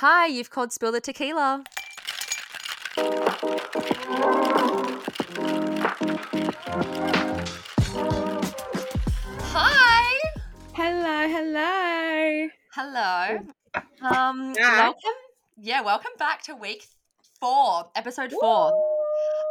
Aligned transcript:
Hi, 0.00 0.26
you've 0.26 0.50
called 0.50 0.72
Spill 0.72 0.92
the 0.92 1.00
Tequila. 1.00 1.64
Hi. 9.40 10.18
Hello, 10.74 11.28
hello. 11.28 12.48
Hello. 12.74 13.38
Um, 14.02 14.52
Back. 14.52 14.78
welcome. 14.78 15.18
Yeah, 15.56 15.80
welcome 15.80 16.12
back 16.18 16.42
to 16.42 16.54
week 16.54 16.86
four, 17.40 17.88
episode 17.96 18.32
four 18.38 18.72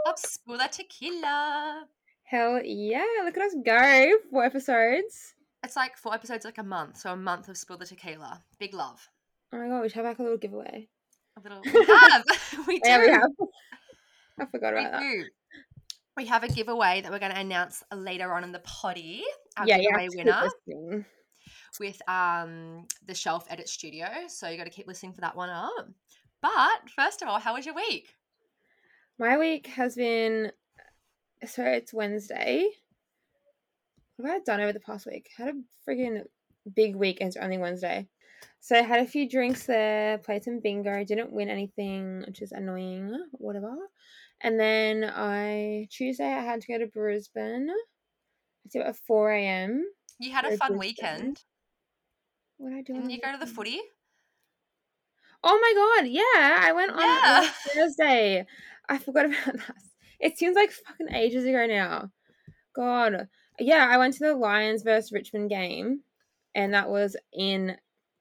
of 0.07 0.19
Spill 0.19 0.59
the 0.59 0.69
Tequila. 0.71 1.85
Hell 2.25 2.61
yeah, 2.63 3.03
look 3.23 3.35
at 3.35 3.41
us 3.41 3.55
go. 3.65 4.11
Four 4.29 4.45
episodes. 4.45 5.33
It's 5.63 5.75
like 5.75 5.97
four 5.97 6.13
episodes, 6.13 6.45
like 6.45 6.59
a 6.59 6.63
month. 6.63 6.97
So 6.97 7.11
a 7.13 7.17
month 7.17 7.49
of 7.49 7.57
Spill 7.57 7.77
the 7.77 7.87
Tequila. 7.87 8.43
Big 8.59 8.75
love. 8.75 9.09
Oh 9.55 9.57
my 9.57 9.69
god, 9.69 9.83
we 9.83 9.89
have 9.89 10.03
like 10.03 10.19
a 10.19 10.21
little 10.21 10.37
giveaway. 10.37 10.89
A 11.37 11.41
little. 11.41 11.61
We 11.63 11.85
have. 11.85 12.25
we 12.67 12.79
do. 12.79 12.89
Yeah, 12.89 12.99
we 12.99 13.09
have. 13.09 13.31
I 14.39 14.45
forgot 14.47 14.73
We 14.73 14.79
about 14.81 14.91
that. 14.91 14.99
do. 14.99 15.23
We 16.17 16.25
have 16.25 16.43
a 16.43 16.49
giveaway 16.49 17.01
that 17.01 17.11
we're 17.11 17.19
going 17.19 17.31
to 17.31 17.39
announce 17.39 17.81
later 17.93 18.33
on 18.33 18.43
in 18.43 18.51
the 18.51 18.59
potty. 18.59 19.23
Our 19.57 19.65
yeah, 19.65 19.77
giveaway 19.79 20.03
have 20.03 20.11
to 20.11 20.49
keep 20.65 20.75
winner 20.77 21.05
with 21.79 22.09
um 22.09 22.85
the 23.05 23.15
Shelf 23.15 23.45
Edit 23.49 23.69
Studio. 23.69 24.07
So 24.27 24.49
you 24.49 24.57
got 24.57 24.65
to 24.65 24.69
keep 24.69 24.87
listening 24.87 25.13
for 25.13 25.21
that 25.21 25.37
one 25.37 25.49
up. 25.49 25.87
But 26.41 26.89
first 26.93 27.21
of 27.21 27.29
all, 27.29 27.39
how 27.39 27.55
was 27.55 27.65
your 27.65 27.75
week? 27.75 28.13
My 29.17 29.37
week 29.37 29.67
has 29.67 29.95
been 29.95 30.51
so 31.45 31.63
it's 31.63 31.93
Wednesday. 31.93 32.67
What 34.17 34.29
have 34.29 34.41
I 34.41 34.43
done 34.43 34.59
over 34.59 34.73
the 34.73 34.81
past 34.81 35.05
week? 35.05 35.29
Had 35.37 35.49
a 35.49 35.89
friggin' 35.89 36.23
big 36.75 36.95
week 36.95 37.19
and 37.21 37.27
it's 37.27 37.37
only 37.37 37.57
Wednesday. 37.57 38.07
So 38.65 38.75
I 38.75 38.81
had 38.81 38.99
a 38.99 39.05
few 39.05 39.29
drinks 39.29 39.67
there, 39.67 40.17
played 40.17 40.43
some 40.43 40.59
bingo, 40.59 41.03
didn't 41.03 41.31
win 41.31 41.49
anything, 41.49 42.23
which 42.25 42.41
is 42.41 42.51
annoying, 42.51 43.15
whatever. 43.33 43.75
And 44.41 44.59
then 44.59 45.03
I 45.03 45.87
Tuesday 45.91 46.33
I 46.33 46.41
had 46.41 46.61
to 46.61 46.67
go 46.67 46.79
to 46.79 46.87
Brisbane. 46.87 47.69
I 47.69 48.69
did 48.71 48.79
it 48.79 48.87
at 48.87 48.95
four 48.95 49.31
AM. 49.31 49.85
You 50.17 50.31
had 50.31 50.45
a 50.45 50.57
fun 50.57 50.71
good 50.71 50.79
weekend. 50.79 51.43
What 52.57 52.71
did 52.71 52.79
I 52.79 52.81
do? 52.81 52.93
Didn't 52.93 53.11
you 53.11 53.21
go 53.21 53.33
to 53.33 53.37
the 53.37 53.45
footy? 53.45 53.79
Oh 55.43 55.59
my 55.61 56.01
god, 56.01 56.09
yeah, 56.09 56.59
I 56.67 56.71
went 56.73 56.91
on 56.91 57.01
Yeah. 57.01 57.49
Thursday. 57.67 58.47
I 58.89 58.97
forgot 58.97 59.25
about 59.25 59.45
that. 59.45 59.75
It 60.19 60.39
seems 60.39 60.55
like 60.55 60.71
fucking 60.71 61.13
ages 61.13 61.45
ago 61.45 61.67
now. 61.67 62.09
God. 62.75 63.27
Yeah, 63.59 63.87
I 63.87 63.99
went 63.99 64.15
to 64.15 64.25
the 64.25 64.33
Lions 64.33 64.81
versus 64.81 65.11
Richmond 65.11 65.51
game, 65.51 65.99
and 66.55 66.73
that 66.73 66.89
was 66.89 67.15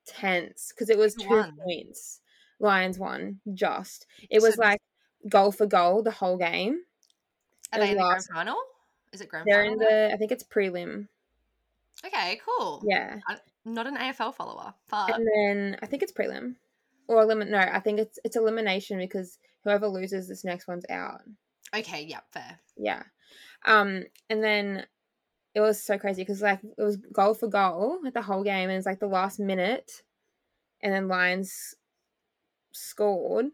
intense 0.09 0.73
because 0.75 0.91
it 0.91 0.99
was 0.99 1.15
two 1.15 1.29
won? 1.29 1.57
points. 1.65 2.21
Lions 2.61 2.99
won, 2.99 3.41
just. 3.55 4.07
It 4.31 4.41
was 4.43 4.55
So- 4.55 4.63
like 4.63 4.81
goal 5.29 5.53
for 5.53 5.67
goal 5.67 6.03
the 6.03 6.11
whole 6.11 6.37
game. 6.37 6.83
Are 7.73 7.79
they 7.81 7.91
in 7.91 7.97
the 7.97 8.03
grand 8.05 8.25
final? 8.33 8.57
Is 9.13 9.21
it 9.21 9.29
grand 9.29 9.47
They're 9.47 9.65
final? 9.65 9.73
in 9.75 9.79
the, 9.79 10.11
I 10.13 10.17
think 10.17 10.31
it's 10.33 10.45
prelim. 10.45 11.09
Okay, 12.05 12.41
cool. 12.45 12.83
Yeah. 12.87 13.19
Not 13.65 13.87
an 13.87 13.97
AFL 13.97 14.35
follower, 14.35 14.75
but 14.91 15.15
And 15.15 15.27
then 15.35 15.79
I 15.83 15.87
think 15.87 16.03
it's 16.03 16.13
prelim. 16.13 16.57
Or 17.09 17.25
elimin 17.25 17.49
no, 17.49 17.59
I 17.59 17.81
think 17.81 17.99
it's 17.99 18.19
it's 18.25 18.37
elimination 18.37 18.99
because 18.99 19.39
whoever 19.63 19.89
loses 19.89 20.29
this 20.29 20.45
next 20.45 20.67
one's 20.69 20.85
out. 20.91 21.21
okay, 21.75 22.03
yeah, 22.03 22.21
fair. 22.33 22.59
Yeah. 22.77 23.03
Um, 23.67 24.05
and 24.31 24.43
then 24.43 24.87
it 25.55 25.61
was 25.61 25.83
so 25.83 25.99
crazy 25.99 26.23
because 26.23 26.43
like 26.43 26.61
it 26.65 26.83
was 26.83 26.97
goal 26.97 27.35
for 27.35 27.49
goal 27.49 27.99
like 28.03 28.15
the 28.15 28.23
whole 28.23 28.43
game, 28.45 28.69
and 28.69 28.77
it's 28.77 28.87
like 28.87 29.01
the 29.01 29.07
last 29.07 29.39
minute, 29.39 29.91
and 30.83 30.93
then 30.93 31.09
Lions 31.09 31.75
scored, 32.73 33.47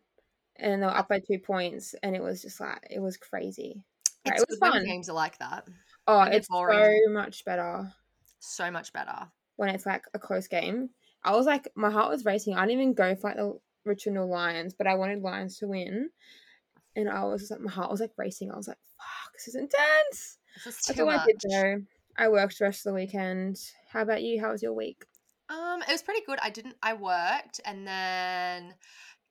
and 0.57 0.83
they 0.83 0.87
were 0.87 0.97
up 0.97 1.09
by 1.09 1.21
two 1.21 1.39
points, 1.39 1.95
and 2.03 2.17
it 2.17 2.23
was 2.23 2.43
just 2.43 2.61
like 2.61 2.87
it 2.91 3.01
was 3.01 3.17
crazy. 3.17 3.85
It's 4.25 4.43
it 4.43 4.49
was 4.49 4.59
fun. 4.59 4.85
games 4.85 5.09
are 5.09 5.15
like 5.15 5.39
that. 5.39 5.65
Oh, 6.07 6.23
it's 6.23 6.49
boring. 6.49 7.03
so 7.07 7.13
much 7.13 7.45
better 7.45 7.93
So 8.41 8.71
much 8.71 8.93
better. 8.93 9.29
when 9.57 9.69
it's 9.69 9.87
like 9.87 10.05
a 10.15 10.19
close 10.19 10.49
game. 10.49 10.91
I 11.23 11.37
was 11.37 11.47
like, 11.47 11.69
my 11.75 11.91
heart 11.91 12.11
was 12.11 12.25
racing. 12.25 12.55
I 12.57 12.61
didn't 12.67 12.81
even 12.81 12.95
go 12.95 13.15
for 13.15 13.29
like 13.29 13.37
the 13.37 13.59
Richmond 13.85 14.19
or 14.19 14.25
Lions, 14.25 14.73
but 14.75 14.87
I 14.87 14.95
wanted 14.95 15.23
Lions 15.23 15.59
to 15.59 15.69
win, 15.69 16.11
and 16.97 17.09
I 17.09 17.25
was 17.25 17.51
like, 17.51 17.61
my 17.61 17.71
heart 17.71 17.91
was 17.91 18.01
like 18.01 18.13
racing. 18.17 18.51
I 18.51 18.57
was 18.57 18.69
like, 18.69 18.79
fuck, 18.97 19.33
this 19.35 19.49
is 19.49 19.55
intense. 19.55 20.39
This 20.55 20.67
is 20.67 20.87
That's 20.87 20.99
too 20.99 21.03
all 21.03 21.09
much. 21.09 21.23
I 21.23 21.27
did 21.27 21.41
though. 21.43 21.87
I 22.17 22.29
worked 22.29 22.59
the 22.59 22.65
rest 22.65 22.87
of 22.87 22.91
the 22.91 22.95
weekend. 22.95 23.59
How 23.91 24.03
about 24.03 24.23
you? 24.23 24.41
How 24.41 24.51
was 24.53 24.63
your 24.63 24.73
week? 24.75 25.05
Um, 25.49 25.83
it 25.83 25.91
was 25.91 26.03
pretty 26.03 26.23
good. 26.27 26.39
I 26.41 26.51
didn't. 26.51 26.77
I 26.83 26.93
worked 26.95 27.61
and 27.65 27.87
then 27.87 28.75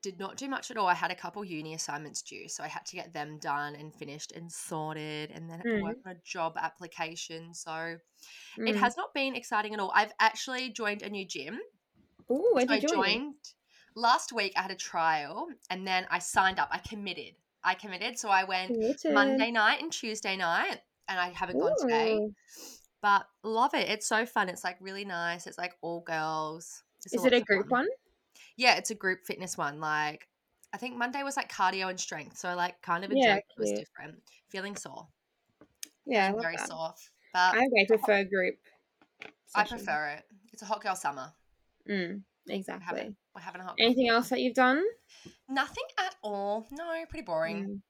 did 0.02 0.20
not 0.20 0.38
do 0.38 0.48
much 0.50 0.72
at 0.72 0.78
all. 0.78 0.88
I 0.88 0.94
had 0.94 1.12
a 1.12 1.16
couple 1.16 1.44
uni 1.46 1.74
assignments 1.74 2.22
due, 2.22 2.48
so 2.50 2.64
I 2.64 2.68
had 2.68 2.86
to 2.88 2.96
get 2.96 3.14
them 3.14 3.38
done 3.40 3.76
and 3.76 3.94
finished 3.94 4.32
and 4.32 4.52
sorted, 4.52 5.32
and 5.32 5.50
then 5.50 5.62
Mm. 5.66 5.82
work 5.82 5.98
on 6.06 6.14
a 6.14 6.20
job 6.24 6.54
application. 6.58 7.54
So 7.54 7.98
it 8.66 8.76
Mm. 8.76 8.80
has 8.80 8.98
not 8.98 9.14
been 9.14 9.36
exciting 9.36 9.74
at 9.74 9.80
all. 9.80 9.92
I've 9.96 10.14
actually 10.20 10.70
joined 10.72 11.04
a 11.04 11.10
new 11.10 11.26
gym. 11.26 11.60
Where'd 12.28 12.70
So 12.70 12.74
I 12.74 12.80
join? 12.80 12.94
joined 12.94 13.36
last 13.96 14.32
week. 14.34 14.54
I 14.56 14.62
had 14.62 14.72
a 14.72 14.76
trial, 14.76 15.48
and 15.70 15.88
then 15.88 16.08
I 16.10 16.20
signed 16.20 16.60
up. 16.60 16.70
I 16.72 16.80
committed. 16.80 17.36
I 17.64 17.76
committed. 17.76 18.18
So 18.20 18.30
I 18.30 18.44
went 18.46 18.74
Committed. 18.74 19.14
Monday 19.14 19.52
night 19.52 19.82
and 19.82 19.92
Tuesday 19.92 20.38
night, 20.38 20.82
and 21.10 21.20
I 21.20 21.30
haven't 21.30 21.60
gone 21.60 21.74
today. 21.80 22.30
But 23.02 23.26
love 23.44 23.74
it. 23.74 23.90
It's 23.90 24.08
so 24.08 24.26
fun. 24.26 24.48
It's 24.50 24.64
like 24.64 24.78
really 24.80 25.06
nice. 25.06 25.48
It's 25.48 25.58
like 25.58 25.74
all 25.82 26.02
girls. 26.02 26.84
It's 27.06 27.14
Is 27.14 27.26
it 27.26 27.34
a 27.34 27.42
group 27.42 27.70
fun. 27.70 27.80
one? 27.80 27.88
Yeah, 28.58 28.76
it's 28.76 28.92
a 28.92 28.96
group 28.96 29.20
fitness 29.26 29.58
one. 29.58 29.80
Like 29.80 30.28
I 30.74 30.78
think 30.78 30.98
Monday 30.98 31.24
was 31.24 31.36
like 31.38 31.52
cardio 31.52 31.90
and 31.90 32.00
strength. 32.00 32.38
So 32.38 32.54
like 32.56 32.82
kind 32.82 33.04
of 33.04 33.12
Yeah, 33.14 33.36
it. 33.38 33.46
It 33.58 33.60
was 33.60 33.72
different. 33.72 34.22
Feeling 34.50 34.76
sore. 34.76 35.08
Yeah, 36.06 36.34
very 36.40 36.56
that. 36.58 36.68
sore. 36.68 36.94
But 37.34 37.56
I 37.56 37.68
way 37.72 37.86
prefer 37.86 38.24
group. 38.26 38.56
I 39.56 39.64
prefer 39.64 40.10
it. 40.18 40.24
It's 40.54 40.62
a 40.62 40.66
hot 40.66 40.82
girl 40.84 40.96
summer. 40.96 41.32
Mm, 41.90 41.94
We're 42.48 42.54
having, 42.54 42.60
exactly. 42.60 43.16
we're 43.36 43.42
having 43.42 43.62
a 43.62 43.64
hot 43.64 43.76
Anything 43.80 44.08
summer. 44.08 44.18
else 44.18 44.30
that 44.30 44.42
you've 44.42 44.56
done? 44.56 44.84
Nothing 45.48 45.84
at 46.00 46.16
all. 46.22 46.68
No, 46.72 46.86
pretty 47.10 47.24
boring. 47.26 47.64
Mm, 47.66 47.82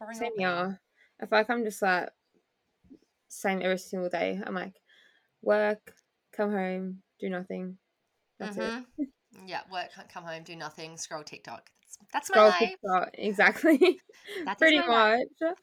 Boring 0.00 0.16
same 0.18 0.32
here. 0.38 0.80
I 1.20 1.26
feel 1.26 1.38
like 1.38 1.50
I'm 1.50 1.64
just 1.64 1.82
like 1.82 2.08
same 3.34 3.60
every 3.62 3.78
single 3.78 4.08
day. 4.08 4.40
I'm 4.44 4.54
like 4.54 4.74
work, 5.42 5.94
come 6.32 6.52
home, 6.52 7.02
do 7.20 7.28
nothing. 7.30 7.78
That's 8.38 8.56
it. 8.56 8.74
Mhm. 8.74 8.84
Yeah, 9.46 9.62
work, 9.70 9.90
come 10.12 10.24
home, 10.24 10.42
do 10.44 10.56
nothing, 10.56 10.96
scroll 10.96 11.24
TikTok. 11.24 11.70
That's, 11.82 11.98
that's 12.12 12.30
my 12.30 12.46
life. 12.46 12.70
TikTok. 12.70 13.10
Exactly. 13.18 14.00
That 14.44 14.56
is 14.56 14.60
Pretty 14.60 14.78
life. 14.78 15.18
much. 15.40 15.56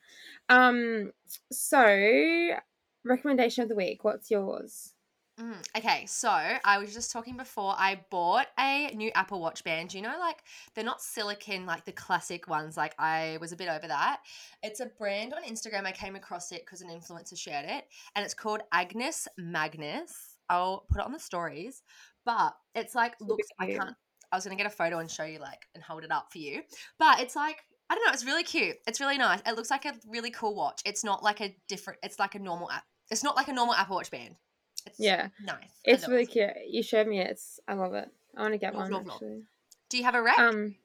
Um. 0.50 1.12
So, 1.52 2.58
recommendation 3.04 3.64
of 3.64 3.70
the 3.70 3.76
week. 3.76 4.03
What's 4.03 4.30
yours? 4.32 4.94
Mm, 5.41 5.56
okay, 5.75 6.06
so 6.06 6.29
I 6.29 6.78
was 6.78 6.94
just 6.94 7.12
talking 7.12 7.35
before. 7.35 7.74
I 7.75 8.02
bought 8.12 8.47
a 8.59 8.91
new 8.94 9.09
Apple 9.16 9.41
Watch 9.41 9.63
band. 9.63 9.91
You 9.94 10.03
know, 10.03 10.16
like 10.19 10.44
they're 10.75 10.84
not 10.85 11.02
silicon 11.02 11.66
like 11.66 11.84
the 11.85 11.91
classic 11.91 12.47
ones. 12.47 12.78
Like 12.78 12.94
I 13.00 13.40
was 13.41 13.52
a 13.52 13.56
bit 13.56 13.68
over 13.68 13.88
that. 13.88 14.19
It's 14.62 14.81
a 14.81 14.85
brand 14.85 15.34
on 15.34 15.44
Instagram. 15.44 15.85
I 15.85 15.94
came 15.94 16.16
across 16.16 16.52
it 16.52 16.62
because 16.63 16.81
an 16.81 16.90
influencer 16.90 17.38
shared 17.38 17.66
it, 17.66 17.85
and 18.16 18.24
it's 18.24 18.35
called 18.35 18.62
Agnes 18.72 19.28
Magnus. 19.38 20.38
I'll 20.47 20.85
put 20.91 21.00
it 21.00 21.06
on 21.06 21.13
the 21.13 21.19
stories, 21.19 21.81
but 22.23 22.53
it's 22.75 22.94
like 22.94 23.16
Super 23.19 23.31
looks. 23.31 23.47
I 23.59 23.68
can't. 23.68 23.96
I 24.31 24.35
was 24.35 24.44
gonna 24.44 24.58
get 24.58 24.68
a 24.68 24.72
photo 24.72 25.00
and 25.00 25.09
show 25.09 25.23
you 25.23 25.40
like 25.40 25.66
and 25.73 25.84
hold 25.84 26.03
it 26.03 26.12
up 26.12 26.28
for 26.31 26.38
you, 26.38 26.62
but 27.00 27.19
it's 27.19 27.35
like. 27.35 27.58
I 27.90 27.96
don't 27.96 28.06
know. 28.06 28.13
It's 28.13 28.23
really 28.23 28.46
cute. 28.46 28.78
It's 28.88 29.02
really 29.02 29.18
nice. 29.18 29.41
It 29.46 29.58
looks 29.58 29.69
like 29.69 29.84
a 29.84 29.94
really 30.08 30.31
cool 30.31 30.56
watch. 30.56 30.81
It's 30.85 31.03
not 31.03 31.23
like 31.23 31.41
a 31.41 31.53
different. 31.68 32.00
It's 32.03 32.19
like 32.19 32.35
a 32.35 32.40
normal 32.40 32.72
app. 32.72 32.85
It's 33.09 33.22
not 33.22 33.35
like 33.35 33.50
a 33.50 33.53
normal 33.53 33.75
Apple 33.75 33.97
Watch 33.97 34.09
band. 34.09 34.38
It's 34.86 35.00
Yeah. 35.00 35.30
nice. 35.44 35.80
It's 35.84 36.08
really 36.08 36.24
it. 36.24 36.30
cute. 36.31 36.50
You 36.69 36.84
showed 36.84 37.08
me 37.08 37.19
it. 37.19 37.31
It's. 37.31 37.59
I 37.68 37.74
love 37.74 37.94
it. 37.94 38.09
I 38.36 38.42
want 38.42 38.53
to 38.53 38.58
get 38.58 38.74
Love, 38.74 38.84
one 38.91 39.05
love, 39.05 39.22
love. 39.22 39.41
Do 39.90 39.97
you 39.97 40.03
have 40.03 40.16
a 40.16 40.22
rec? 40.22 40.40
Um. 40.40 40.76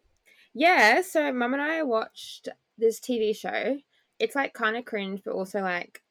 Yeah. 0.54 1.02
So, 1.02 1.32
Mum 1.32 1.52
and 1.52 1.62
I 1.62 1.82
watched 1.82 2.48
this 2.78 3.00
TV 3.00 3.36
show. 3.36 3.78
It's 4.18 4.34
like 4.34 4.52
kind 4.54 4.76
of 4.76 4.84
cringe, 4.84 5.22
but 5.24 5.32
also 5.34 5.60
like 5.60 6.02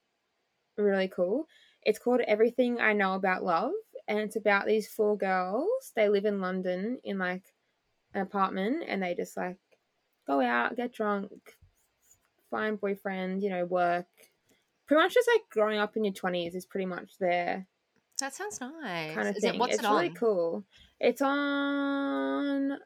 really 0.78 1.08
cool. 1.08 1.48
It's 1.84 2.00
called 2.00 2.22
Everything 2.22 2.80
I 2.80 2.94
Know 2.94 3.14
About 3.14 3.44
Love, 3.44 3.72
and 4.08 4.20
it's 4.20 4.36
about 4.36 4.66
these 4.66 4.88
four 4.88 5.18
girls. 5.18 5.92
They 5.96 6.10
live 6.10 6.26
in 6.26 6.42
London 6.42 7.00
in 7.04 7.18
like 7.20 7.54
an 8.14 8.22
apartment, 8.22 8.84
and 8.88 9.02
they 9.04 9.14
just 9.16 9.36
like 9.38 9.58
go 10.26 10.42
out, 10.42 10.76
get 10.76 10.94
drunk, 10.94 11.32
find 12.50 12.80
boyfriend, 12.80 13.44
you 13.44 13.50
know, 13.50 13.66
work. 13.66 14.08
Pretty 14.88 15.02
much 15.02 15.14
just 15.16 15.30
like 15.34 15.42
growing 15.50 15.80
up 15.80 15.96
in 15.98 16.04
your 16.04 16.14
twenties 16.14 16.56
is 16.56 16.66
pretty 16.66 16.86
much 16.86 17.18
their 17.20 17.66
that 18.20 18.34
sounds 18.34 18.60
nice. 18.62 19.14
kind 19.16 19.28
of 19.28 19.36
Is 19.36 19.44
thing. 19.44 19.56
it 19.56 19.60
what's 19.60 19.76
it's 19.76 19.84
it 19.84 19.88
really 19.90 20.10
on? 20.10 20.16
cool. 20.16 20.64
It's 21.00 21.22
on 21.22 22.78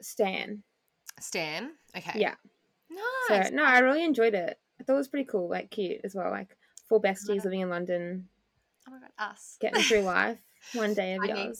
Stan. 0.00 0.62
Stan. 1.20 1.72
Okay. 1.96 2.18
Yeah. 2.18 2.34
Nice. 2.90 3.48
So 3.48 3.54
no, 3.54 3.64
I 3.64 3.78
really 3.80 4.04
enjoyed 4.04 4.34
it. 4.34 4.58
I 4.80 4.84
thought 4.84 4.94
it 4.94 4.96
was 4.96 5.08
pretty 5.08 5.26
cool, 5.26 5.48
like 5.48 5.70
cute 5.70 6.00
as 6.04 6.14
well. 6.14 6.30
Like 6.30 6.56
four 6.88 7.00
besties 7.00 7.36
God. 7.36 7.44
living 7.44 7.60
in 7.60 7.70
London, 7.70 8.28
oh 8.88 8.92
my 8.92 8.98
god, 8.98 9.30
us. 9.30 9.56
getting 9.60 9.82
through 9.82 10.00
life. 10.02 10.38
One 10.74 10.94
day 11.02 11.14
of 11.14 11.22
I 11.22 11.26
need- 11.32 11.54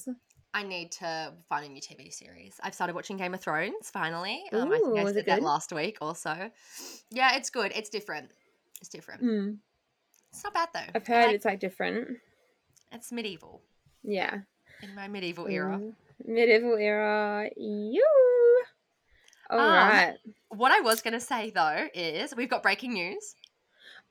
I 0.55 0.63
need 0.65 0.93
to 0.93 1.33
find 1.49 1.65
a 1.65 1.69
new 1.71 1.81
TV 1.81 2.13
series. 2.13 2.57
I've 2.63 2.75
started 2.75 2.95
watching 2.95 3.17
Game 3.17 3.33
of 3.33 3.41
Thrones 3.41 3.89
finally. 3.91 4.43
Um, 4.53 4.71
I 4.71 4.77
Ooh, 4.77 4.93
think 4.95 4.99
I 5.09 5.13
said 5.15 5.25
that 5.25 5.43
last 5.43 5.73
week 5.73 5.97
also. 6.03 6.51
Yeah, 7.11 7.37
it's 7.37 7.49
good. 7.49 7.73
It's 7.75 7.89
different. 7.89 8.31
It's 8.81 8.91
different. 8.91 9.23
Mm. 9.23 9.57
It's 10.31 10.45
not 10.45 10.53
bad 10.53 10.69
though. 10.75 10.91
I've 10.95 11.07
heard 11.07 11.27
like- 11.29 11.35
it's 11.37 11.45
like 11.47 11.59
different. 11.61 12.19
It's 12.93 13.11
medieval 13.13 13.63
Yeah. 14.03 14.41
in 14.83 14.95
my 14.95 15.09
medieval 15.09 15.47
era. 15.49 15.79
Ooh. 15.79 15.95
Medieval 16.25 16.77
era. 16.77 17.49
You. 17.57 18.65
All 19.51 19.59
Um, 19.61 19.67
right. 19.73 20.15
What 20.49 20.73
I 20.73 20.81
was 20.81 21.03
going 21.03 21.15
to 21.15 21.21
say 21.21 21.51
though 21.51 21.89
is 21.95 22.35
we've 22.37 22.49
got 22.51 22.63
breaking 22.63 22.93
news. 22.95 23.35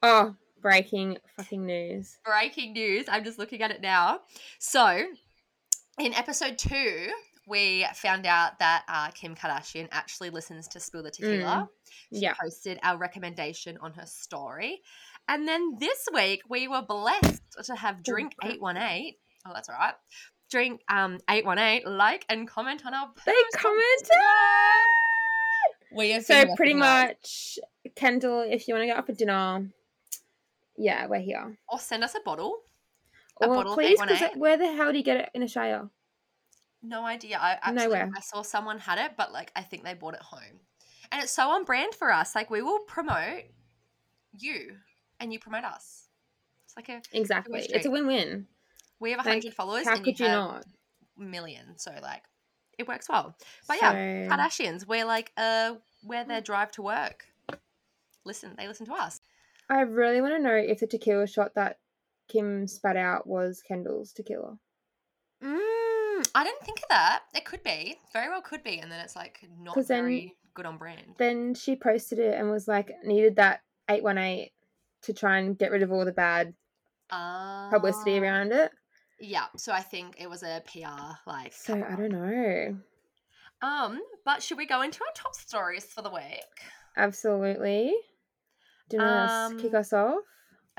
Oh, 0.04 0.36
breaking 0.62 1.18
fucking 1.38 1.66
news. 1.66 2.18
Breaking 2.26 2.74
news. 2.74 3.06
I'm 3.08 3.24
just 3.24 3.40
looking 3.40 3.62
at 3.62 3.72
it 3.72 3.82
now. 3.82 4.22
So, 4.60 5.04
in 6.00 6.14
episode 6.14 6.58
two, 6.58 7.12
we 7.48 7.86
found 7.96 8.26
out 8.26 8.60
that 8.60 8.84
uh, 8.88 9.10
Kim 9.12 9.36
Kardashian 9.36 9.88
actually 9.92 10.30
listens 10.30 10.68
to 10.70 10.80
Spill 10.80 11.04
the 11.04 11.12
Tequila. 11.12 11.70
She 12.12 12.18
Mm. 12.18 12.22
Yeah. 12.22 12.34
posted 12.42 12.80
our 12.84 12.98
recommendation 12.98 13.78
on 13.82 13.94
her 13.94 14.06
story. 14.06 14.82
And 15.32 15.48
then 15.48 15.78
this 15.80 16.10
week, 16.14 16.42
we 16.50 16.68
were 16.68 16.82
blessed 16.82 17.42
to 17.64 17.74
have 17.74 18.04
Drink 18.04 18.34
818. 18.44 19.16
Oh, 19.46 19.52
that's 19.54 19.70
all 19.70 19.76
right. 19.76 19.94
Drink 20.50 20.82
um 20.90 21.20
818, 21.30 21.98
like 21.98 22.26
and 22.28 22.46
comment 22.46 22.86
on 22.86 22.94
our 22.94 23.10
They 23.26 23.32
commented. 23.56 24.12
We 25.94 26.20
So 26.20 26.54
pretty 26.58 26.74
much, 26.74 27.58
Kendall, 27.96 28.42
if 28.42 28.68
you 28.68 28.74
want 28.74 28.84
to 28.84 28.88
go 28.88 28.96
out 28.96 29.06
for 29.06 29.14
dinner, 29.14 29.70
yeah, 30.78 31.08
we're 31.08 31.22
here. 31.22 31.58
Or 31.70 31.80
send 31.80 32.04
us 32.04 32.14
a 32.14 32.20
bottle. 32.20 32.58
A 33.42 33.48
Or 33.48 33.56
bottle 33.56 33.74
please, 33.76 34.02
because 34.02 34.36
where 34.36 34.58
the 34.58 34.74
hell 34.74 34.92
do 34.92 34.98
you 34.98 35.04
get 35.04 35.16
it 35.16 35.30
in 35.34 35.44
Australia? 35.44 35.90
No 36.84 37.06
idea. 37.06 37.38
I 37.40 37.58
absolutely, 37.64 38.00
Nowhere. 38.00 38.12
I 38.18 38.20
saw 38.20 38.42
someone 38.42 38.80
had 38.80 38.98
it, 38.98 39.12
but 39.16 39.32
like 39.32 39.54
I 39.56 39.62
think 39.62 39.86
they 39.86 39.94
bought 39.94 40.16
it 40.16 40.22
home. 40.22 40.60
And 41.10 41.24
it's 41.24 41.32
so 41.32 41.52
on 41.52 41.64
brand 41.64 41.96
for 41.96 42.12
us. 42.12 42.36
Like 42.36 42.50
we 42.50 42.62
will 42.62 42.80
promote 42.80 43.44
you 44.38 44.76
and 45.22 45.32
you 45.32 45.40
promote 45.40 45.64
us. 45.64 46.08
It's 46.66 46.76
like 46.76 46.90
a 46.90 47.02
Exactly. 47.18 47.62
Two-way 47.62 47.76
It's 47.78 47.86
a 47.86 47.92
win-win. 47.92 48.48
we 49.00 49.12
have 49.12 49.20
a 49.20 49.24
Like, 49.24 49.42
hundred 49.44 49.54
followers 49.54 49.86
How 49.88 49.96
and 49.96 50.04
could 50.04 50.20
you 50.20 50.26
have 50.26 50.34
not? 50.36 50.66
million. 51.18 51.78
So 51.78 51.92
like 52.02 52.24
it 52.78 52.88
works 52.88 53.08
well. 53.10 53.36
But 53.68 53.78
yeah, 53.82 54.28
Kardashians, 54.28 54.88
we're 54.88 55.06
like 55.06 55.32
uh 55.38 55.76
where 56.04 56.24
their 56.26 56.42
drive 56.42 56.72
to 56.74 56.82
work. 56.82 57.26
Listen, 58.26 58.56
they 58.58 58.68
listen 58.68 58.86
to 58.88 58.94
us. 58.94 59.22
I 59.70 59.82
really 59.82 60.22
want 60.22 60.34
to 60.36 60.40
know 60.42 60.56
if 60.56 60.80
the 60.80 60.88
tequila 60.88 61.28
shot 61.28 61.56
that 61.56 61.80
Kim 62.28 62.68
spat 62.68 62.96
out 62.98 63.26
was 63.28 63.62
Kendall's 63.68 64.14
tequila. 64.14 64.58
Mm, 65.44 66.28
I 66.36 66.44
didn't 66.44 66.62
think 66.62 66.80
of 66.80 66.90
that. 66.90 67.24
It 67.34 67.46
could 67.46 67.64
be. 67.64 67.98
Very 68.14 68.30
well 68.30 68.42
could 68.42 68.64
be. 68.64 68.80
And 68.80 68.92
then 68.92 69.00
it's 69.00 69.16
like 69.16 69.40
not 69.60 69.74
'Cause 69.76 69.88
then- 69.88 70.04
very 70.04 70.36
good 70.54 70.66
on 70.66 70.78
brand. 70.78 71.16
Then 71.18 71.54
she 71.56 71.76
posted 71.76 72.20
it 72.20 72.36
and 72.36 72.50
was 72.52 72.68
like, 72.68 72.92
needed 73.04 73.38
that 73.38 73.62
818 73.90 74.50
to 75.04 75.14
try 75.14 75.40
and 75.40 75.58
get 75.58 75.72
rid 75.72 75.82
of 75.84 75.92
all 75.92 76.06
the 76.06 76.12
bad 76.12 76.54
publicity 77.10 78.18
Ah. 78.18 78.22
around 78.22 78.52
it. 78.52 78.72
Yeah, 79.20 79.46
so 79.58 79.72
I 79.72 79.82
think 79.82 80.16
it 80.20 80.30
was 80.30 80.42
a 80.44 80.64
PR 80.66 81.18
like. 81.30 81.54
So 81.54 81.76
I 81.76 81.96
don't 81.96 82.12
know. 82.12 82.78
Um, 83.62 84.02
but 84.26 84.42
should 84.42 84.58
we 84.58 84.66
go 84.66 84.82
into 84.82 85.00
our 85.04 85.14
top 85.14 85.36
stories 85.36 85.86
for 85.86 86.02
the 86.02 86.10
week? 86.10 86.44
Absolutely. 86.98 87.94
Do 88.90 88.98
you 88.98 89.04
want 89.04 89.58
to 89.58 89.64
kick 89.64 89.74
Um, 89.74 89.80
us 89.80 89.94
off? 89.94 90.24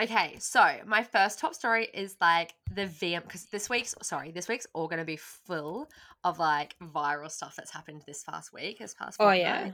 Okay, 0.00 0.36
so 0.40 0.80
my 0.86 1.04
first 1.04 1.38
top 1.38 1.54
story 1.54 1.84
is 1.94 2.16
like 2.20 2.54
the 2.74 2.86
VM 2.86 3.22
because 3.22 3.44
this 3.46 3.70
week's 3.70 3.94
sorry, 4.02 4.32
this 4.32 4.48
week's 4.48 4.66
all 4.74 4.88
going 4.88 4.98
to 4.98 5.04
be 5.04 5.16
full 5.16 5.88
of 6.24 6.38
like 6.38 6.74
viral 6.82 7.30
stuff 7.30 7.54
that's 7.56 7.70
happened 7.70 8.02
this 8.06 8.24
past 8.24 8.52
week, 8.52 8.78
this 8.80 8.94
past. 8.94 9.18
Oh, 9.20 9.30
yeah. 9.30 9.70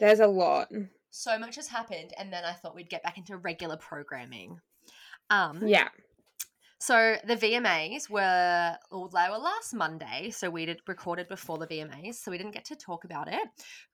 There's 0.00 0.20
a 0.20 0.26
lot. 0.26 0.68
So 1.16 1.38
much 1.38 1.56
has 1.56 1.66
happened, 1.66 2.12
and 2.18 2.30
then 2.30 2.44
I 2.44 2.52
thought 2.52 2.74
we'd 2.74 2.90
get 2.90 3.02
back 3.02 3.16
into 3.16 3.38
regular 3.38 3.78
programming. 3.78 4.60
Um, 5.30 5.66
Yeah. 5.66 5.88
So 6.78 7.16
the 7.26 7.36
VMAs 7.36 8.10
were 8.10 8.76
well, 8.90 9.08
they 9.08 9.26
were 9.30 9.38
last 9.38 9.72
Monday, 9.72 10.28
so 10.30 10.50
we 10.50 10.66
did 10.66 10.80
recorded 10.86 11.26
before 11.26 11.56
the 11.56 11.66
VMAs, 11.66 12.16
so 12.16 12.30
we 12.30 12.36
didn't 12.36 12.52
get 12.52 12.66
to 12.66 12.76
talk 12.76 13.04
about 13.04 13.28
it. 13.28 13.48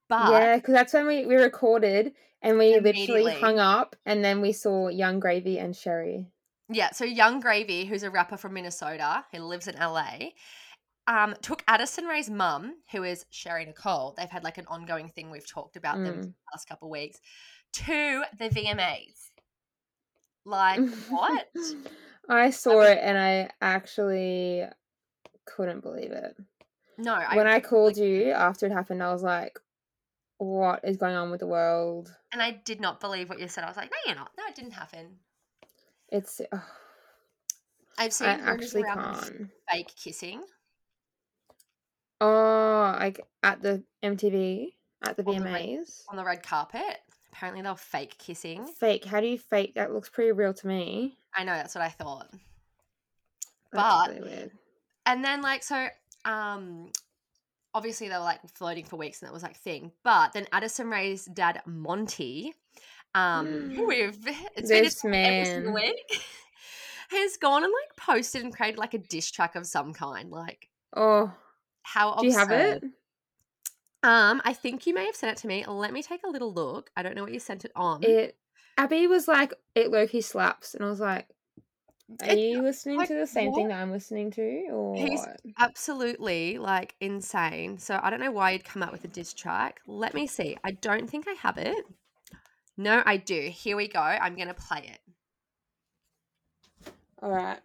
But 0.09 0.33
yeah, 0.33 0.57
because 0.57 0.75
that's 0.75 0.93
when 0.93 1.07
we, 1.07 1.25
we 1.25 1.37
recorded 1.37 2.13
and 2.43 2.59
we 2.59 2.81
literally 2.81 3.35
hung 3.35 3.61
up 3.61 3.95
and 4.05 4.25
then 4.25 4.41
we 4.41 4.53
saw 4.53 4.89
Yung 4.89 5.21
Gravy 5.21 5.61
and 5.61 5.75
Sheri. 5.75 6.27
Yeah, 6.69 6.91
so 6.91 7.05
Yung 7.05 7.39
Gravy, 7.39 7.85
who's 7.85 8.03
a 8.03 8.11
rapper 8.11 8.37
from 8.37 8.55
Minnesota 8.55 9.25
who 9.31 9.39
lives 9.39 9.69
in 9.69 9.77
LA, 9.77 10.31
um, 11.07 11.35
took 11.43 11.63
Addison 11.69 12.05
Rae's 12.07 12.31
mum, 12.31 12.75
who 12.93 13.03
is 13.03 13.25
Sheri 13.33 13.67
Nicole. 13.67 14.15
They've 14.17 14.31
had 14.31 14.45
like 14.45 14.59
an 14.59 14.67
ongoing 14.69 15.09
thing 15.09 15.31
we've 15.31 15.47
talked 15.49 15.77
about 15.77 15.97
them 15.97 16.15
Mm. 16.15 16.23
the 16.23 16.33
last 16.53 16.69
couple 16.69 16.89
of 16.89 16.93
weeks 16.93 17.19
to 17.75 18.23
the 18.39 18.49
VMAs. 18.49 19.31
Like 20.45 20.81
what? 21.09 21.49
I 22.29 22.51
saw 22.51 22.83
it 22.83 22.99
and 23.03 23.19
I 23.19 23.51
actually 23.61 24.65
couldn't 25.47 25.81
believe 25.81 26.13
it. 26.13 26.37
No, 26.99 27.15
I, 27.15 27.37
when 27.37 27.47
I 27.47 27.59
called 27.61 27.97
you 27.97 28.31
after 28.31 28.67
it 28.67 28.73
happened, 28.73 29.03
I 29.03 29.13
was 29.13 29.23
like, 29.23 29.59
what 30.39 30.81
is 30.85 30.97
going 30.97 31.17
on 31.17 31.31
with 31.31 31.41
the 31.41 31.47
world? 31.47 32.15
and 32.33 32.41
I 32.43 32.53
did 32.65 32.81
not 32.81 33.01
believe 33.01 33.29
what 33.29 33.39
you 33.41 33.49
said. 33.49 33.65
I 33.65 33.69
was 33.69 33.77
like, 33.77 33.91
no, 33.91 33.97
you're 34.07 34.17
not. 34.17 34.31
No, 34.39 34.45
it 34.49 34.55
didn't 34.55 34.73
happen. 34.73 35.19
It's, 36.09 36.41
ugh, 36.53 36.61
I've 37.99 38.13
seen 38.13 38.29
I 38.29 38.33
actually 38.41 38.83
can't. 38.85 39.49
fake 39.71 39.93
kissing. 39.97 40.43
Oh, 42.25 42.97
like 43.01 43.21
at 43.43 43.63
the 43.63 43.83
MTV, 44.03 44.75
at 45.03 45.17
the 45.17 45.25
On 45.25 45.37
the 45.39 45.43
red- 45.45 45.63
VMAs. 45.65 46.03
on 46.09 46.17
the 46.17 46.25
red 46.25 46.43
carpet. 46.43 46.99
Apparently, 47.33 47.63
they 47.63 47.69
were 47.69 47.75
fake 47.77 48.17
kissing. 48.19 48.67
Fake. 48.67 49.05
How 49.05 49.21
do 49.21 49.27
you 49.27 49.39
fake? 49.39 49.75
That 49.75 49.93
looks 49.93 50.09
pretty 50.09 50.33
real 50.33 50.53
to 50.55 50.67
me. 50.67 51.17
I 51.35 51.45
know 51.45 51.55
that's 51.55 51.75
what 51.75 51.83
I 51.83 51.89
thought. 51.89 52.29
That's 53.73 53.73
But- 53.73 54.09
really 54.11 54.21
weird. 54.29 54.51
And 55.07 55.25
then 55.25 55.43
like 55.43 55.63
so, 55.65 55.89
um, 56.25 56.93
obviously 57.75 58.09
they 58.09 58.15
were 58.15 58.21
like 58.21 58.41
floating 58.55 58.85
for 58.85 58.97
weeks, 58.97 59.21
and 59.21 59.29
that 59.29 59.33
was 59.33 59.43
like 59.43 59.57
thing. 59.57 59.91
But 60.05 60.33
then 60.33 60.47
Addison 60.53 60.89
Rae's 60.91 61.25
dad 61.25 61.61
Monty, 61.67 62.55
um, 63.15 63.71
who 63.71 63.87
we've 63.87 64.17
it's 64.55 64.69
been 64.71 64.85
his 64.85 65.01
This 65.01 65.05
every 65.05 65.45
single 65.45 65.73
man. 65.73 65.75
week, 65.75 66.23
has 67.11 67.37
gone 67.39 67.65
and 67.65 67.73
like 67.73 67.97
posted 67.97 68.43
and 68.45 68.55
created 68.55 68.79
like 68.79 68.95
a 68.95 68.99
dish 68.99 69.33
track 69.33 69.57
of 69.57 69.67
some 69.67 69.93
kind. 69.93 70.31
Like 70.31 70.69
Oh, 70.95 71.33
how 71.83 72.15
do 72.17 72.27
you 72.27 72.33
have 72.33 72.51
it? 72.51 72.83
Um, 74.05 74.43
I 74.45 74.53
think 74.53 74.87
you 74.87 74.95
may 74.95 75.07
have 75.07 75.15
sent 75.15 75.39
it 75.39 75.41
to 75.43 75.47
me. 75.47 75.65
Let 75.67 75.93
me 75.93 76.03
take 76.03 76.23
a 76.25 76.29
little 76.31 76.53
look. 76.53 76.91
I 76.97 77.03
don't 77.03 77.15
know 77.15 77.23
what 77.23 77.33
you 77.33 77.39
sent 77.39 77.65
it 77.65 77.73
on. 77.77 78.03
It. 78.03 78.37
Abby 78.77 79.07
was 79.07 79.29
like, 79.29 79.55
"It 79.75 79.91
Loki 79.91 80.21
slaps," 80.21 80.75
and 80.75 80.85
I 80.85 80.89
was 80.89 80.99
like, 80.99 81.29
"Are 82.23 82.31
It- 82.31 82.39
you 82.39 82.63
listening 82.63 82.97
like, 82.99 83.09
to 83.09 83.15
the 83.15 83.27
same 83.27 83.55
thing 83.55 83.69
that 83.69 83.81
I'm 83.81 83.93
listening 83.93 84.31
to, 84.33 84.67
or 84.73 84.97
He's- 84.97 85.21
what?" 85.21 85.41
absolutely 85.59 86.59
like 86.59 86.95
insane. 87.01 87.79
So 87.79 88.01
I 88.03 88.11
don't 88.11 88.19
know 88.21 88.33
why 88.33 88.53
you'd 88.53 88.65
come 88.65 88.83
up 88.83 88.91
with 88.91 89.05
a 89.05 89.09
diss 89.09 89.33
track. 89.35 89.81
Let 89.87 90.15
me 90.15 90.27
see. 90.27 90.57
I 90.65 90.73
don't 90.73 91.09
think 91.09 91.29
I 91.29 91.35
have 91.35 91.59
it. 91.59 91.87
No, 92.77 93.03
I 93.07 93.19
do. 93.19 93.51
Here 93.53 93.77
we 93.77 93.87
go. 93.87 94.01
I'm 94.01 94.35
gonna 94.35 94.55
play 94.55 94.89
it. 94.89 95.01
All 97.23 97.31
right. 97.31 97.61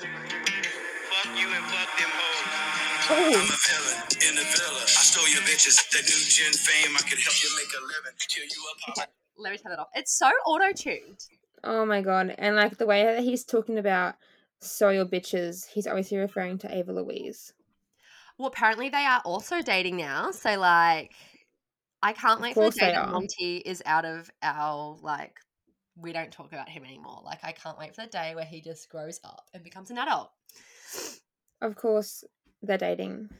Fuck 0.00 1.36
you 1.38 1.46
and 1.48 1.64
fuck 1.66 1.98
them 1.98 2.08
hoes. 2.08 2.70
I'm 3.10 3.34
a 3.34 3.58
villain 3.68 4.00
in 4.28 4.34
the 4.36 4.44
villa. 4.44 4.82
I 4.82 5.02
stole 5.04 5.28
your 5.28 5.42
bitches. 5.42 5.76
That 5.90 6.02
new 6.02 6.24
gen 6.26 6.52
fame, 6.52 6.96
I 6.96 7.00
could 7.00 7.18
help 7.18 7.36
you 7.42 7.50
make 7.58 7.68
a 7.76 7.80
living. 7.82 8.16
Kill 8.28 8.44
you 8.44 8.64
up. 8.70 8.76
Okay, 8.96 9.10
let 9.36 9.52
me 9.52 9.58
turn 9.58 9.72
it 9.72 9.78
off. 9.78 9.88
It's 9.94 10.16
so 10.16 10.30
auto 10.46 10.72
tuned. 10.72 11.18
Oh 11.64 11.84
my 11.84 12.00
god! 12.00 12.34
And 12.38 12.56
like 12.56 12.78
the 12.78 12.86
way 12.86 13.04
that 13.04 13.22
he's 13.22 13.44
talking 13.44 13.76
about 13.78 14.14
"so 14.60 14.88
your 14.88 15.04
bitches," 15.04 15.66
he's 15.66 15.86
obviously 15.86 16.16
referring 16.16 16.56
to 16.58 16.74
Ava 16.74 16.92
Louise. 16.92 17.52
Well, 18.38 18.48
apparently 18.48 18.88
they 18.88 19.04
are 19.04 19.20
also 19.26 19.60
dating 19.60 19.98
now. 19.98 20.30
So 20.30 20.58
like, 20.58 21.12
I 22.02 22.14
can't 22.14 22.38
Of 22.38 22.42
wait 22.42 22.54
for 22.54 22.60
the 22.60 22.64
course 22.66 22.76
day 22.76 22.86
they 22.86 22.92
that 22.92 23.08
are. 23.08 23.12
Monty 23.12 23.58
is 23.58 23.82
out 23.84 24.06
of 24.06 24.30
our 24.42 24.96
like. 25.02 25.36
We 25.96 26.12
don't 26.12 26.32
talk 26.32 26.52
about 26.52 26.68
him 26.68 26.84
anymore. 26.84 27.20
Like, 27.24 27.44
I 27.44 27.52
can't 27.52 27.78
wait 27.78 27.94
for 27.94 28.02
the 28.02 28.08
day 28.08 28.34
where 28.34 28.44
he 28.44 28.60
just 28.60 28.88
grows 28.88 29.20
up 29.24 29.48
and 29.52 29.62
becomes 29.62 29.90
an 29.90 29.98
adult. 29.98 30.30
Of 31.62 31.74
course, 31.74 32.22
they're 32.62 32.76
dating. 32.76 33.30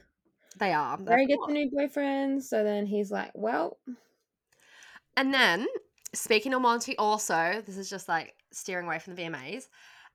They 0.57 0.73
are. 0.73 0.97
They're 0.97 1.25
gets 1.27 1.47
a 1.47 1.51
new 1.51 1.69
boyfriend, 1.71 2.43
so 2.43 2.63
then 2.63 2.85
he's 2.85 3.11
like, 3.11 3.31
"Well, 3.33 3.79
And 5.17 5.33
then, 5.33 5.67
speaking 6.13 6.53
of 6.53 6.61
Monty, 6.61 6.97
also, 6.97 7.61
this 7.65 7.77
is 7.77 7.89
just 7.89 8.07
like 8.07 8.35
steering 8.51 8.85
away 8.85 8.99
from 8.99 9.15
the 9.15 9.21
VMAs. 9.23 9.69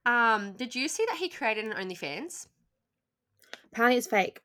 Um, 0.04 0.52
did 0.54 0.74
you 0.74 0.88
see 0.88 1.04
that 1.06 1.16
he 1.18 1.28
created 1.28 1.64
an 1.64 1.72
OnlyFans? 1.72 2.46
apparently 3.72 3.98
it's 3.98 4.06
fake." 4.06 4.40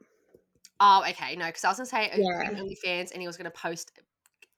Oh, 0.79 1.03
okay, 1.09 1.35
no, 1.35 1.45
because 1.45 1.63
I 1.63 1.69
was 1.69 1.77
gonna 1.77 1.85
say 1.85 2.11
Yeah. 2.15 2.49
OnlyFans 2.49 3.11
and 3.11 3.21
he 3.21 3.27
was 3.27 3.37
gonna 3.37 3.51
post 3.51 3.91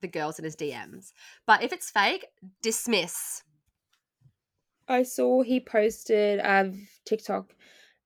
the 0.04 0.08
girls 0.08 0.38
in 0.38 0.46
his 0.46 0.56
DMs. 0.56 1.12
But 1.48 1.64
if 1.64 1.74
it's 1.74 1.90
fake, 1.90 2.28
dismiss. 2.62 3.42
I 4.88 5.02
saw 5.04 5.42
he 5.42 5.60
posted 5.60 6.40
a 6.40 6.72
TikTok, 7.06 7.54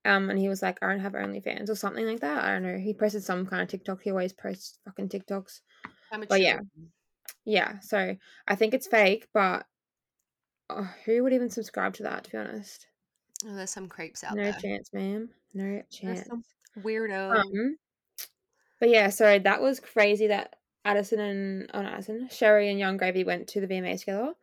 um, 0.05 0.29
and 0.29 0.39
he 0.39 0.47
was 0.47 0.61
like, 0.61 0.77
"I 0.81 0.87
don't 0.87 1.01
have 1.01 1.13
OnlyFans" 1.13 1.69
or 1.69 1.75
something 1.75 2.05
like 2.05 2.21
that. 2.21 2.45
I 2.45 2.53
don't 2.53 2.63
know. 2.63 2.77
He 2.77 2.93
posted 2.93 3.23
some 3.23 3.45
kind 3.45 3.61
of 3.61 3.67
TikTok. 3.67 4.01
He 4.03 4.11
always 4.11 4.31
posts 4.31 4.79
fucking 4.85 5.09
TikToks. 5.09 5.59
Amateur. 6.13 6.37
yeah. 6.37 6.59
Yeah, 7.43 7.79
so 7.79 8.15
I 8.47 8.55
think 8.55 8.73
it's 8.73 8.87
fake, 8.87 9.27
but 9.33 9.65
oh, 10.69 10.89
who 11.05 11.23
would 11.23 11.33
even 11.33 11.49
subscribe 11.49 11.93
to 11.95 12.03
that? 12.03 12.25
To 12.25 12.31
be 12.31 12.37
honest, 12.37 12.87
Oh, 13.45 13.55
there's 13.55 13.69
some 13.71 13.87
creeps 13.87 14.23
out 14.23 14.35
no 14.35 14.43
there. 14.43 14.51
No 14.53 14.59
chance, 14.59 14.89
ma'am. 14.93 15.29
No 15.53 15.63
There's 15.63 15.85
chance. 15.89 16.27
some 16.27 16.43
weirdo. 16.79 17.35
Um, 17.37 17.77
but 18.79 18.89
yeah, 18.89 19.09
so 19.09 19.39
that 19.39 19.61
was 19.61 19.79
crazy 19.79 20.27
that 20.27 20.55
Addison 20.87 21.19
and 21.19 21.71
oh, 21.73 21.81
not 21.81 21.93
Addison, 21.93 22.29
Sheri 22.31 22.69
and 22.69 22.79
Yung 22.79 22.97
Gravy 22.97 23.23
went 23.23 23.47
to 23.49 23.59
the 23.61 23.67
VMAs 23.67 23.99
together. 23.99 24.33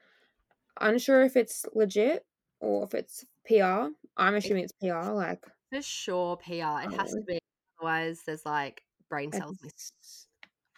Unsure 0.80 1.22
if 1.24 1.36
it's 1.36 1.64
legit 1.74 2.24
or 2.60 2.84
if 2.84 2.94
it's 2.94 3.24
PR. 3.46 3.88
I'm 4.16 4.34
assuming 4.34 4.64
it's 4.64 4.72
PR. 4.80 5.10
Like, 5.12 5.44
For 5.70 5.82
sure, 5.82 6.36
PR. 6.36 6.50
It 6.84 6.92
has 6.98 7.12
to 7.12 7.20
Oh. 7.20 7.24
be. 7.26 7.38
Otherwise, 7.80 8.22
there's 8.26 8.44
like 8.46 8.82
brain 9.08 9.32
cells 9.32 9.58
missing. 9.62 10.28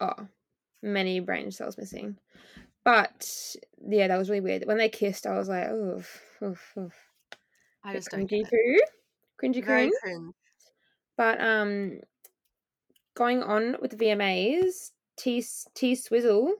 oh, 0.00 0.28
many 0.82 1.20
brain 1.20 1.50
cells 1.50 1.76
missing. 1.78 2.16
But 2.84 3.56
yeah, 3.86 4.06
that 4.08 4.16
was 4.18 4.30
really 4.30 4.40
weird. 4.40 4.64
When 4.66 4.78
they 4.78 4.88
kissed, 4.88 5.26
I 5.26 5.36
was 5.36 5.48
like, 5.48 5.66
oh, 5.68 6.02
oof, 6.42 6.72
oof. 6.78 6.94
I 7.84 7.92
just 7.94 8.10
don't 8.10 8.22
cringy 8.28 8.44
get 8.44 8.48
it. 8.52 8.88
poo, 9.40 9.46
cringy 9.48 9.64
cringe. 9.64 9.92
But 11.16 11.40
um, 11.40 12.00
going 13.14 13.42
on 13.42 13.76
with 13.80 13.90
the 13.92 13.96
VMAs, 13.96 14.92
T 15.16 15.44
T 15.74 15.94
Swizzle 15.94 16.54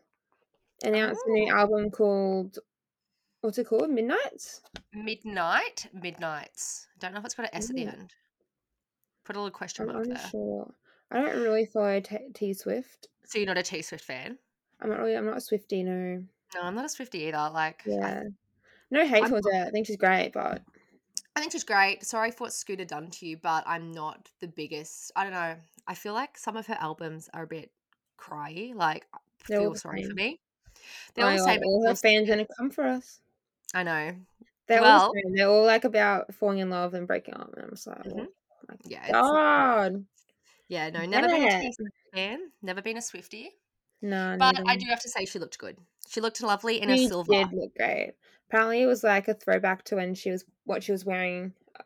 announced 0.83 1.23
a 1.27 1.31
new 1.31 1.53
Oh. 1.53 1.57
album 1.57 1.91
called 1.91 2.59
what's 3.41 3.59
it 3.59 3.67
called? 3.67 3.91
Midnights. 3.91 4.61
Midnight, 4.93 5.87
midnights. 5.93 6.89
I 6.95 6.99
Don't 7.01 7.13
know 7.15 7.21
if 7.21 7.27
it's 7.27 7.35
got 7.35 7.45
an 7.47 7.55
S 7.55 7.71
at 7.71 7.77
the 7.77 7.85
mm. 7.85 7.93
end. 7.93 8.15
Put 9.25 9.37
a 9.37 9.39
little 9.41 9.51
question 9.57 9.89
I'm 9.89 9.95
mark 9.95 10.07
there. 10.09 10.17
unsure. 10.17 10.75
I 11.11 11.21
don't 11.21 11.43
really 11.43 11.67
follow 11.67 12.01
T, 12.01 12.19
T 12.35 12.55
Swift. 12.55 13.09
So 13.25 13.39
you're 13.39 13.47
not 13.47 13.59
a 13.59 13.63
T 13.63 13.83
Swift 13.83 14.05
fan? 14.05 14.39
I'm 14.81 14.91
not 14.91 14.99
really. 14.99 15.17
I'm 15.17 15.27
not 15.27 15.37
a 15.37 15.41
Swifty. 15.41 15.83
No. 15.83 16.23
No, 16.55 16.63
I'm 16.63 16.75
not 16.75 16.85
a 16.85 16.89
Swifty 16.89 17.25
either. 17.27 17.51
Like, 17.53 17.83
I, 17.87 17.91
Yeah. 17.91 18.23
No 18.91 19.07
hate 19.07 19.27
towards 19.27 19.47
her. 19.53 19.65
I 19.67 19.71
think 19.71 19.87
she's 19.87 19.97
great, 19.97 20.33
but 20.33 20.63
I 21.35 21.41
think 21.41 21.53
she's 21.53 21.65
great. 21.65 22.05
Sorry 22.05 22.31
for 22.31 22.45
what 22.45 22.53
Scooter 22.53 22.85
done 22.85 23.11
to 23.11 23.27
you, 23.27 23.37
but 23.37 23.65
I'm 23.67 23.91
not 23.93 24.31
the 24.41 24.49
biggest. 24.49 25.11
I 25.17 25.25
don't 25.25 25.33
know. 25.33 25.57
I 25.89 25.95
feel 25.95 26.15
like 26.15 26.39
some 26.39 26.57
of 26.57 26.67
her 26.67 26.77
albums 26.81 27.29
are 27.35 27.43
a 27.43 27.47
bit 27.47 27.71
cryy. 28.17 28.75
Like, 28.75 29.07
They're 29.49 29.61
feel 29.61 29.75
sorry 29.75 30.05
for 30.05 30.15
me. 30.15 30.41
They're 31.15 31.27
all 31.27 31.33
the 31.37 31.39
same. 31.45 31.61
all 31.65 31.87
her 31.87 31.95
fans 31.95 32.29
gonna 32.29 32.47
come 32.59 32.71
for 32.71 32.85
us. 32.85 33.21
I 33.75 33.83
know. 33.83 34.15
They're 34.67 34.81
all 34.81 34.85
Well- 34.85 35.13
the 35.13 35.23
same. 35.25 35.35
They're 35.35 35.49
all 35.49 35.65
like 35.65 35.85
about 35.85 36.35
falling 36.35 36.59
in 36.59 36.71
love 36.71 36.95
and 36.95 37.07
breaking 37.07 37.35
up, 37.35 37.53
and 37.55 37.65
I'm 37.65 37.71
just 37.71 37.87
like, 37.87 37.99
oh 38.07 38.27
my 38.69 38.75
Yeah. 38.85 39.11
God. 39.11 40.05
yeah. 40.69 40.91
No, 40.91 41.05
never 41.07 41.29
been 41.29 41.43
a 41.43 41.47
Yeah. 41.47 41.61
T 41.61 41.73
Swift 41.73 41.93
fan. 42.15 42.51
Never 42.63 42.83
been 42.83 42.97
a 42.97 43.03
Swifty. 43.03 43.51
No, 44.03 44.37
But 44.39 44.53
neither. 44.57 44.65
I 44.71 44.77
do 44.77 44.87
have 44.91 45.01
to 45.01 45.09
say 45.09 45.25
she 45.25 45.39
looked 45.39 45.59
good. 45.59 45.79
She 46.09 46.21
looked 46.21 46.41
lovely 46.43 46.81
in 46.81 46.91
a 46.91 46.97
She 46.97 47.09
silver. 47.09 47.33
did 47.33 47.53
look 47.53 47.75
great. 47.77 48.15
Apparently, 48.49 48.83
it 48.83 48.87
was 48.87 49.03
like 49.03 49.27
a 49.29 49.35
throwback 49.35 49.83
to 49.85 49.97
when 49.97 50.15
she 50.15 50.31
was 50.31 50.45
what 50.65 50.83
she 50.85 50.93
was 50.93 51.05
wearing 51.05 51.55
uh, 51.79 51.83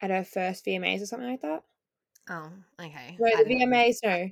at 0.00 0.10
her 0.10 0.24
first 0.24 0.64
VMAs 0.64 1.02
or 1.02 1.06
something 1.06 1.28
like 1.28 1.42
that. 1.42 1.62
Oh, 2.28 2.50
okay. 2.80 3.16
No, 3.18 3.30
the 3.36 3.44
didn't 3.44 3.58
know. 3.70 3.76
VMAs, 3.76 3.98
no. 4.02 4.30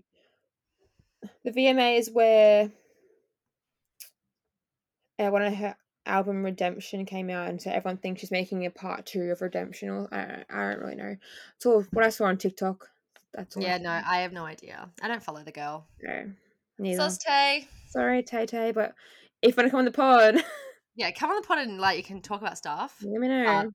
The 1.45 1.51
VMAs 1.51 2.13
where 2.13 2.71
uh, 5.19 5.29
when 5.31 5.53
her 5.53 5.77
album 6.07 6.45
Redemption 6.45 7.05
came 7.05 7.29
out, 7.31 7.49
and 7.49 7.61
so 7.61 7.71
everyone 7.71 7.99
thinks 7.99 8.21
she's 8.21 8.31
making 8.31 8.65
a 8.67 8.71
part 8.71 9.05
two 9.07 9.31
of 9.31 9.41
Redemption. 9.41 9.89
Or 9.91 10.09
I 10.13 10.27
don't, 10.27 10.45
I 10.51 10.71
don't 10.71 10.81
really 10.81 10.95
know. 10.97 11.17
It's 11.57 11.67
all 11.67 11.85
what 11.93 12.05
I 12.05 12.11
saw 12.11 12.27
on 12.27 12.37
TikTok. 12.39 12.89
That's 13.35 13.57
all. 13.57 13.63
Yeah, 13.63 13.79
no. 13.79 13.91
I 13.91 14.19
have 14.19 14.33
no 14.33 14.45
idea. 14.45 14.89
I 15.03 15.09
don't 15.09 15.23
follow 15.23 15.43
the 15.43 15.53
girl. 15.53 15.87
no, 16.03 16.31
neither. 16.79 17.03
Sus 17.03 17.19
Tay. 17.19 17.67
Sorry, 17.89 18.23
Tay 18.23 18.47
Tay, 18.47 18.73
but 18.73 18.95
if 19.43 19.57
you 19.57 19.63
want 19.63 19.67
to 19.67 19.71
come 19.71 19.79
on 19.81 19.85
the 19.85 19.91
pod, 19.91 20.37
Yeah, 20.97 21.11
come 21.13 21.31
on 21.31 21.37
the 21.41 21.47
pod 21.47 21.59
and 21.59 21.79
like 21.79 21.97
you 21.97 22.03
can 22.03 22.21
talk 22.21 22.41
about 22.41 22.59
stuff. 22.59 22.97
let 23.03 23.21
me 23.21 23.29
know. 23.29 23.71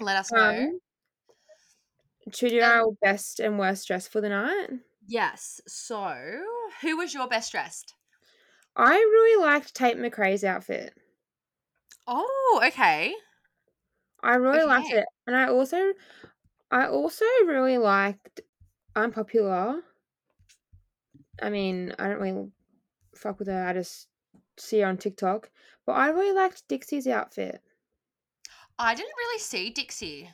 Let 0.00 0.16
us 0.16 0.32
know. 0.32 0.48
Um, 0.48 0.78
should 2.32 2.52
we 2.52 2.58
do 2.58 2.62
Um, 2.64 2.70
our 2.70 2.86
best 3.02 3.40
and 3.40 3.58
worst 3.58 3.86
dress 3.86 4.06
for 4.08 4.20
the 4.20 4.28
night? 4.30 4.68
Yes. 5.08 5.60
So, 5.66 6.14
who 6.82 6.96
was 6.96 7.12
your 7.12 7.26
best 7.26 7.50
dressed? 7.50 7.94
I 8.76 8.92
really 8.92 9.44
liked 9.44 9.74
Tate 9.74 9.96
McRae's 9.98 10.44
outfit. 10.44 10.94
Oh, 12.06 12.62
okay. 12.64 13.12
I 14.22 14.34
really 14.36 14.64
liked 14.64 14.90
it, 14.90 15.04
and 15.26 15.36
I 15.36 15.48
also, 15.48 15.92
I 16.70 16.86
also 16.86 17.24
really 17.46 17.78
liked 17.78 18.40
Unpopular. 18.96 19.80
I 21.40 21.50
mean, 21.50 21.94
I 21.98 22.08
don't 22.08 22.20
really 22.20 22.50
fuck 23.14 23.38
with 23.38 23.48
her. 23.48 23.66
I 23.66 23.72
just 23.72 24.08
see 24.56 24.80
her 24.80 24.86
on 24.86 24.96
TikTok, 24.96 25.50
but 25.86 25.92
I 25.92 26.08
really 26.08 26.32
liked 26.32 26.66
Dixie's 26.68 27.06
outfit. 27.06 27.60
I 28.78 28.94
didn't 28.94 29.14
really 29.16 29.40
see 29.40 29.70
Dixie. 29.70 30.30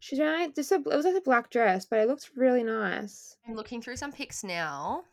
She's 0.00 0.18
wearing 0.18 0.52
just 0.54 0.72
a, 0.72 0.76
it 0.76 0.84
was 0.86 1.04
like 1.04 1.16
a 1.16 1.20
black 1.20 1.50
dress, 1.50 1.84
but 1.84 1.98
it 2.00 2.08
looked 2.08 2.30
really 2.34 2.64
nice. 2.64 3.36
I'm 3.46 3.54
looking 3.54 3.80
through 3.82 3.96
some 3.96 4.12
pics 4.12 4.42
now. 4.42 5.04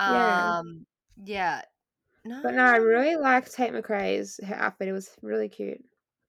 Yeah. 0.00 0.58
Um, 0.58 0.86
yeah. 1.24 1.62
No. 2.24 2.40
But 2.42 2.54
no, 2.54 2.64
I 2.64 2.76
really 2.76 3.16
liked 3.16 3.54
Tate 3.54 3.72
McRae's 3.72 4.40
her 4.44 4.54
outfit. 4.56 4.88
It 4.88 4.92
was 4.92 5.10
really 5.22 5.48
cute. 5.48 5.82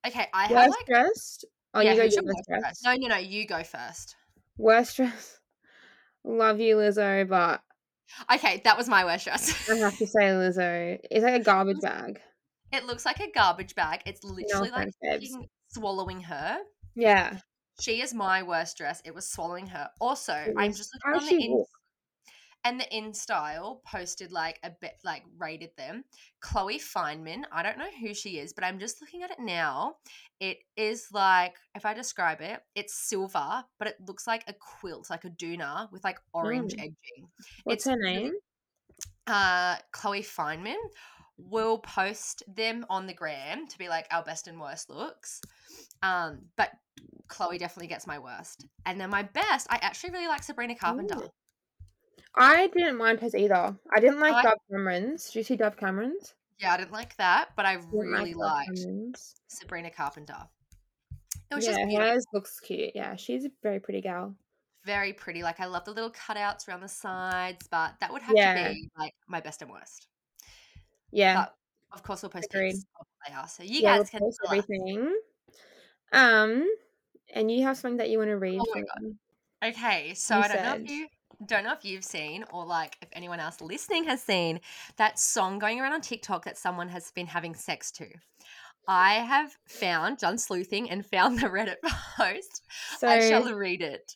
Okay, 0.08 0.28
I 0.34 0.44
have 0.44 0.52
Worst 0.52 0.70
like. 0.70 0.86
dressed? 0.86 1.46
Oh, 1.74 1.82
yeah, 1.82 1.92
you 1.92 1.98
go 1.98 2.04
your 2.04 2.24
worst 2.24 2.48
dress. 2.48 2.82
No, 2.84 2.94
no, 2.96 3.08
no. 3.10 3.18
You 3.18 3.46
go 3.46 3.64
first. 3.64 4.16
Worst 4.58 4.98
dress. 4.98 5.40
Love 6.24 6.60
you, 6.60 6.78
Lizzo, 6.78 7.28
but 7.28 7.62
Okay, 8.32 8.62
that 8.64 8.78
was 8.78 8.90
my 8.90 9.06
worst 9.06 9.26
dress. 9.26 9.70
I 9.70 9.76
have 9.76 9.98
to 9.98 10.08
say 10.08 10.22
Lizzo. 10.22 11.00
It's 11.10 11.24
like 11.24 11.42
a 11.42 11.44
garbage 11.44 11.82
bag. 11.82 12.20
it 12.72 12.86
looks 12.86 13.06
like 13.06 13.20
a 13.20 13.32
garbage 13.32 13.76
bag. 13.76 14.02
It's 14.06 14.24
literally 14.24 14.70
like 14.72 14.90
offense, 15.04 15.36
swallowing 15.70 16.22
her. 16.22 16.60
Yeah. 16.96 17.38
She 17.80 18.02
is 18.02 18.14
my 18.14 18.44
worst 18.44 18.78
dress. 18.78 19.02
It 19.06 19.14
was 19.14 19.28
swallowing 19.28 19.68
her. 19.68 19.90
Also, 20.00 20.34
I'm 20.58 20.74
just 20.74 20.92
looking 20.94 21.20
on 21.22 21.26
the 21.26 21.44
in 21.46 21.66
and 22.66 22.80
the 22.80 22.96
in 22.96 23.14
style 23.14 23.82
posted 23.86 24.32
like 24.34 24.60
a 24.64 24.72
bit 24.82 24.96
like 25.06 25.24
rated 25.38 25.70
them. 25.78 26.04
Chloe 26.42 26.78
Fineman. 26.78 27.44
I 27.54 27.64
don't 27.64 27.78
know 27.78 27.90
who 28.02 28.14
she 28.14 28.38
is, 28.40 28.52
but 28.52 28.66
I'm 28.66 28.80
just 28.80 29.00
looking 29.02 29.24
at 29.24 29.32
it 29.32 29.40
now. 29.40 29.96
It 30.42 30.58
is 30.76 31.08
like 31.14 31.56
if 31.76 31.86
I 31.86 31.94
describe 31.94 32.42
it, 32.42 32.62
it's 32.76 32.94
silver, 32.94 33.64
but 33.78 33.88
it 33.88 33.96
looks 34.06 34.28
like 34.28 34.44
a 34.48 34.54
quilt, 34.54 35.10
like 35.10 35.24
a 35.24 35.30
doona 35.30 35.90
with 35.92 36.04
like 36.04 36.20
orange 36.34 36.74
Mm. 36.74 36.80
edging. 36.80 37.30
What's 37.64 37.86
It's 37.86 37.86
her 37.86 37.96
name? 37.98 38.34
uh, 39.28 39.78
Chloe 39.92 40.22
Fineman. 40.22 40.78
We'll 41.38 41.78
post 41.80 42.44
them 42.54 42.86
on 42.90 43.08
the 43.08 43.14
gram 43.14 43.68
to 43.68 43.78
be 43.78 43.88
like 43.88 44.08
our 44.12 44.24
best 44.24 44.48
and 44.50 44.60
worst 44.60 44.90
looks. 44.90 45.40
Um, 46.02 46.40
but 46.58 46.72
Chloe 47.30 47.58
definitely 47.58 47.88
gets 47.88 48.06
my 48.06 48.20
worst. 48.20 48.66
And 48.86 49.00
then 49.00 49.10
my 49.10 49.24
best, 49.24 49.68
I 49.70 49.80
actually 49.82 50.12
really 50.12 50.28
like 50.28 50.44
Sabrina 50.44 50.76
Carpenter. 50.76 51.16
Ooh. 51.20 51.30
I 52.36 52.68
didn't 52.68 52.98
mind 52.98 53.20
hers 53.22 53.34
either. 53.36 53.76
I 53.96 54.00
didn't 54.00 54.20
like 54.20 54.34
I- 54.34 54.44
Dove 54.44 54.58
Cameron's. 54.70 55.26
Did 55.28 55.36
you 55.36 55.44
see 55.44 55.56
Dove 55.56 55.78
Cameron's? 55.78 56.36
Yeah, 56.60 56.74
I 56.74 56.78
didn't 56.78 56.92
like 56.92 57.16
that, 57.18 57.50
but 57.56 57.66
I 57.66 57.76
Didn't 57.78 57.92
really 57.92 58.34
like 58.34 58.68
liked 58.68 58.80
Cameron's. 58.82 59.36
Sabrina 59.48 59.90
Carpenter. 59.90 60.36
It 61.52 61.56
was 61.56 61.66
Yeah, 61.66 61.72
just 61.72 61.88
beautiful. 61.88 62.10
hers 62.12 62.26
looks 62.34 62.60
cute. 62.60 62.92
Yeah, 62.94 63.16
she's 63.16 63.46
a 63.46 63.50
very 63.64 63.80
pretty 63.80 64.02
gal. 64.02 64.36
very 64.86 65.14
pretty. 65.14 65.44
Like 65.44 65.60
I 65.60 65.66
love 65.66 65.86
the 65.86 65.92
little 65.92 66.12
cutouts 66.12 66.68
around 66.68 66.82
the 66.82 66.88
sides, 66.88 67.68
but 67.70 67.94
that 68.00 68.12
would 68.12 68.22
have 68.24 68.36
Yeah. 68.36 68.68
to 68.70 68.74
be 68.74 68.90
like 68.98 69.14
my 69.28 69.40
best 69.40 69.62
and 69.62 69.70
worst. 69.70 70.08
Yeah. 71.12 71.36
But 71.46 71.56
of 71.92 72.02
course, 72.04 72.22
we'll 72.24 72.30
post 72.32 72.48
Agreed. 72.54 72.72
pics 72.74 72.86
they 73.28 73.34
are, 73.36 73.48
so 73.48 73.62
you 73.64 73.82
yeah, 73.82 73.98
guys 73.98 74.00
we'll 74.00 74.06
can 74.06 74.20
post 74.22 74.40
tell 74.44 74.58
us. 74.58 74.64
everything. 74.64 75.20
Um, 76.12 76.68
and 77.34 77.52
you 77.52 77.64
have 77.64 77.78
something 77.78 77.98
that 77.98 78.10
you 78.10 78.18
want 78.18 78.30
to 78.30 78.36
oh 78.36 78.40
read 78.40 78.60
Oh 78.60 78.66
my 78.76 78.82
God. 78.82 79.16
Okay, 79.72 80.14
so 80.14 80.38
You 80.38 80.44
I 80.44 80.48
don't 80.48 80.64
know 80.64 80.76
if 80.76 80.90
you 80.90 81.08
don't 81.46 81.64
know 81.64 81.74
if 81.74 81.86
you've 81.86 82.04
seen 82.04 82.44
or 82.52 82.66
like 82.66 82.98
if 83.02 83.10
anyone 83.14 83.40
else 83.40 83.62
listening 83.62 84.04
has 84.06 84.22
seen 84.22 84.60
that 84.98 85.20
song 85.20 85.60
going 85.60 85.80
around 85.80 85.94
on 85.94 86.02
TikTok 86.02 86.46
that 86.46 86.58
someone 86.58 86.90
has 86.90 87.12
been 87.12 87.28
having 87.28 87.56
sex 87.56 87.92
to. 87.92 88.08
I 88.88 89.16
have 89.16 89.56
found 89.68 90.18
done 90.18 90.38
sleuthing 90.38 90.90
and 90.90 91.06
found 91.06 91.40
the 91.40 91.48
Reddit 91.48 91.76
post. 92.18 92.64
So 92.98 93.08
I 93.08 93.20
shall 93.20 93.54
read 93.54 93.82
it. 93.82 94.16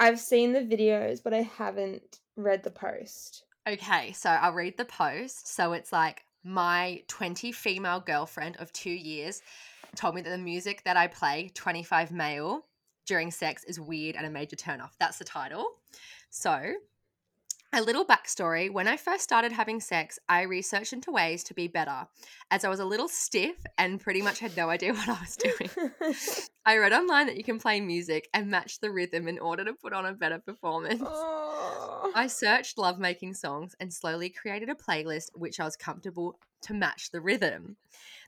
I've 0.00 0.18
seen 0.18 0.52
the 0.52 0.60
videos, 0.60 1.22
but 1.22 1.34
I 1.34 1.42
haven't 1.42 2.20
read 2.36 2.62
the 2.62 2.70
post. 2.70 3.44
Okay, 3.68 4.12
so 4.12 4.30
I'll 4.30 4.52
read 4.52 4.76
the 4.76 4.84
post. 4.84 5.54
So 5.54 5.72
it's 5.72 5.92
like 5.92 6.24
my 6.44 7.02
20 7.08 7.52
female 7.52 8.00
girlfriend 8.00 8.56
of 8.56 8.72
two 8.72 8.90
years 8.90 9.42
told 9.98 10.14
me 10.14 10.22
that 10.22 10.30
the 10.30 10.38
music 10.38 10.82
that 10.84 10.96
I 10.96 11.08
play, 11.08 11.50
25 11.54 12.12
male, 12.12 12.66
during 13.06 13.30
sex 13.30 13.64
is 13.64 13.80
weird 13.80 14.16
and 14.16 14.26
a 14.26 14.30
major 14.30 14.56
turnoff. 14.56 14.92
That's 15.00 15.18
the 15.18 15.24
title. 15.24 15.66
So 16.30 16.74
A 17.74 17.82
little 17.82 18.04
backstory 18.04 18.70
when 18.72 18.88
I 18.88 18.96
first 18.96 19.24
started 19.24 19.52
having 19.52 19.80
sex, 19.80 20.18
I 20.28 20.42
researched 20.42 20.92
into 20.94 21.10
ways 21.10 21.44
to 21.44 21.54
be 21.54 21.68
better, 21.68 22.06
as 22.50 22.64
I 22.64 22.68
was 22.70 22.80
a 22.80 22.84
little 22.84 23.08
stiff 23.08 23.56
and 23.76 24.00
pretty 24.00 24.22
much 24.22 24.38
had 24.38 24.56
no 24.56 24.70
idea 24.70 24.94
what 24.94 25.08
I 25.08 25.18
was 25.20 25.36
doing. 25.36 25.70
I 26.66 26.76
read 26.78 26.92
online 26.92 27.26
that 27.26 27.36
you 27.36 27.44
can 27.44 27.58
play 27.58 27.80
music 27.80 28.28
and 28.32 28.50
match 28.50 28.80
the 28.80 28.90
rhythm 28.90 29.28
in 29.28 29.38
order 29.38 29.64
to 29.64 29.74
put 29.74 29.92
on 29.92 30.06
a 30.06 30.12
better 30.12 30.38
performance. 30.38 31.02
oh. 31.04 31.47
I 32.14 32.26
searched 32.26 32.78
love 32.78 32.98
making 32.98 33.34
songs 33.34 33.74
and 33.78 33.92
slowly 33.92 34.30
created 34.30 34.68
a 34.68 34.74
playlist 34.74 35.30
which 35.34 35.60
I 35.60 35.64
was 35.64 35.76
comfortable 35.76 36.38
to 36.62 36.74
match 36.74 37.10
the 37.10 37.20
rhythm. 37.20 37.76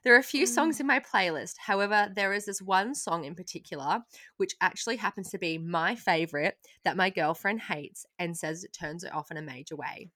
There 0.03 0.15
are 0.15 0.19
a 0.19 0.23
few 0.23 0.45
songs 0.45 0.77
mm. 0.77 0.81
in 0.81 0.87
my 0.87 0.99
playlist. 0.99 1.55
However, 1.57 2.09
there 2.15 2.33
is 2.33 2.45
this 2.45 2.61
one 2.61 2.95
song 2.95 3.25
in 3.25 3.35
particular, 3.35 4.01
which 4.37 4.55
actually 4.61 4.97
happens 4.97 5.29
to 5.31 5.37
be 5.37 5.57
my 5.57 5.95
favorite, 5.95 6.57
that 6.83 6.97
my 6.97 7.09
girlfriend 7.09 7.61
hates 7.61 8.05
and 8.17 8.37
says 8.37 8.63
it 8.63 8.73
turns 8.73 9.03
her 9.03 9.13
off 9.13 9.31
in 9.31 9.37
a 9.37 9.41
major 9.41 9.75
way. 9.75 10.09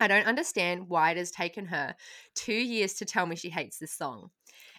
I 0.00 0.08
don't 0.08 0.26
understand 0.26 0.88
why 0.88 1.10
it 1.10 1.16
has 1.16 1.30
taken 1.30 1.66
her 1.66 1.94
two 2.34 2.52
years 2.52 2.94
to 2.94 3.04
tell 3.04 3.26
me 3.26 3.36
she 3.36 3.50
hates 3.50 3.78
this 3.78 3.92
song. 3.92 4.30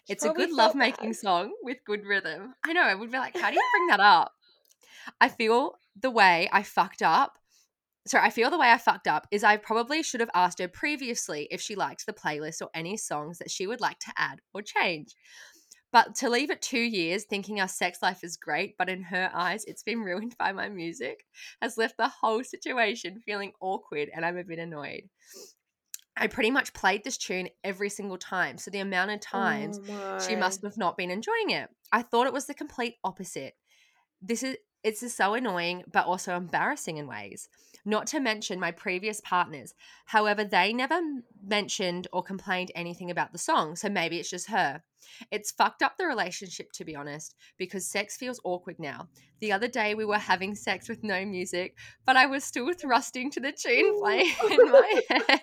She 0.06 0.14
It's 0.14 0.24
a 0.24 0.30
good 0.30 0.48
felt 0.48 0.58
lovemaking 0.58 1.10
bad. 1.10 1.16
song 1.16 1.52
with 1.62 1.78
good 1.84 2.04
rhythm. 2.04 2.54
I 2.64 2.72
know, 2.72 2.82
I 2.82 2.94
would 2.94 3.10
be 3.10 3.18
like, 3.18 3.36
how 3.36 3.48
do 3.50 3.54
you 3.54 3.68
bring 3.72 3.86
that 3.88 4.00
up? 4.00 4.32
I 5.20 5.28
feel 5.28 5.76
the 5.98 6.10
way 6.10 6.48
I 6.52 6.62
fucked 6.62 7.02
up. 7.02 7.38
Sorry, 8.06 8.24
I 8.24 8.30
feel 8.30 8.50
the 8.50 8.58
way 8.58 8.70
I 8.70 8.78
fucked 8.78 9.06
up 9.06 9.26
is 9.30 9.44
I 9.44 9.56
probably 9.56 10.02
should 10.02 10.20
have 10.20 10.30
asked 10.34 10.58
her 10.58 10.68
previously 10.68 11.46
if 11.50 11.60
she 11.60 11.74
liked 11.74 12.06
the 12.06 12.12
playlist 12.12 12.62
or 12.62 12.70
any 12.74 12.96
songs 12.96 13.38
that 13.38 13.50
she 13.50 13.66
would 13.66 13.80
like 13.80 13.98
to 14.00 14.12
add 14.16 14.40
or 14.54 14.62
change. 14.62 15.14
But 15.92 16.14
to 16.16 16.30
leave 16.30 16.50
it 16.50 16.62
two 16.62 16.80
years 16.80 17.24
thinking 17.24 17.60
our 17.60 17.68
sex 17.68 17.98
life 18.00 18.22
is 18.22 18.36
great, 18.36 18.76
but 18.78 18.88
in 18.88 19.02
her 19.02 19.30
eyes 19.34 19.64
it's 19.66 19.82
been 19.82 20.00
ruined 20.00 20.36
by 20.38 20.52
my 20.52 20.68
music, 20.68 21.24
has 21.60 21.76
left 21.76 21.96
the 21.98 22.08
whole 22.08 22.44
situation 22.44 23.20
feeling 23.24 23.52
awkward 23.60 24.08
and 24.14 24.24
I'm 24.24 24.38
a 24.38 24.44
bit 24.44 24.58
annoyed. 24.58 25.02
I 26.16 26.26
pretty 26.26 26.50
much 26.50 26.74
played 26.74 27.02
this 27.02 27.16
tune 27.16 27.48
every 27.64 27.88
single 27.88 28.18
time. 28.18 28.58
So 28.58 28.70
the 28.70 28.80
amount 28.80 29.10
of 29.10 29.20
times 29.20 29.80
Oh 29.88 30.18
she 30.18 30.36
must 30.36 30.62
have 30.62 30.76
not 30.76 30.96
been 30.96 31.10
enjoying 31.10 31.50
it. 31.50 31.70
I 31.92 32.02
thought 32.02 32.26
it 32.26 32.32
was 32.32 32.46
the 32.46 32.54
complete 32.54 32.96
opposite. 33.04 33.54
This 34.22 34.42
is 34.42 34.56
it's 34.82 35.00
just 35.00 35.16
so 35.16 35.34
annoying 35.34 35.84
but 35.92 36.06
also 36.06 36.36
embarrassing 36.36 36.98
in 36.98 37.06
ways. 37.06 37.48
Not 37.84 38.06
to 38.08 38.20
mention 38.20 38.60
my 38.60 38.70
previous 38.72 39.20
partners. 39.20 39.74
However, 40.06 40.44
they 40.44 40.72
never 40.72 41.00
mentioned 41.42 42.08
or 42.12 42.22
complained 42.22 42.70
anything 42.74 43.10
about 43.10 43.32
the 43.32 43.38
song, 43.38 43.76
so 43.76 43.88
maybe 43.88 44.18
it's 44.18 44.30
just 44.30 44.48
her. 44.50 44.82
It's 45.30 45.50
fucked 45.50 45.82
up 45.82 45.96
the 45.96 46.06
relationship 46.06 46.72
to 46.72 46.84
be 46.84 46.94
honest 46.94 47.34
because 47.56 47.86
sex 47.86 48.16
feels 48.16 48.40
awkward 48.44 48.78
now. 48.78 49.08
The 49.40 49.52
other 49.52 49.68
day 49.68 49.94
we 49.94 50.04
were 50.04 50.18
having 50.18 50.54
sex 50.54 50.88
with 50.88 51.02
no 51.02 51.24
music, 51.24 51.76
but 52.04 52.16
I 52.16 52.26
was 52.26 52.44
still 52.44 52.72
thrusting 52.74 53.30
to 53.32 53.40
the 53.40 53.52
tune 53.52 53.98
playing 53.98 54.32
in 54.50 54.70
my 54.70 55.00
head. 55.08 55.40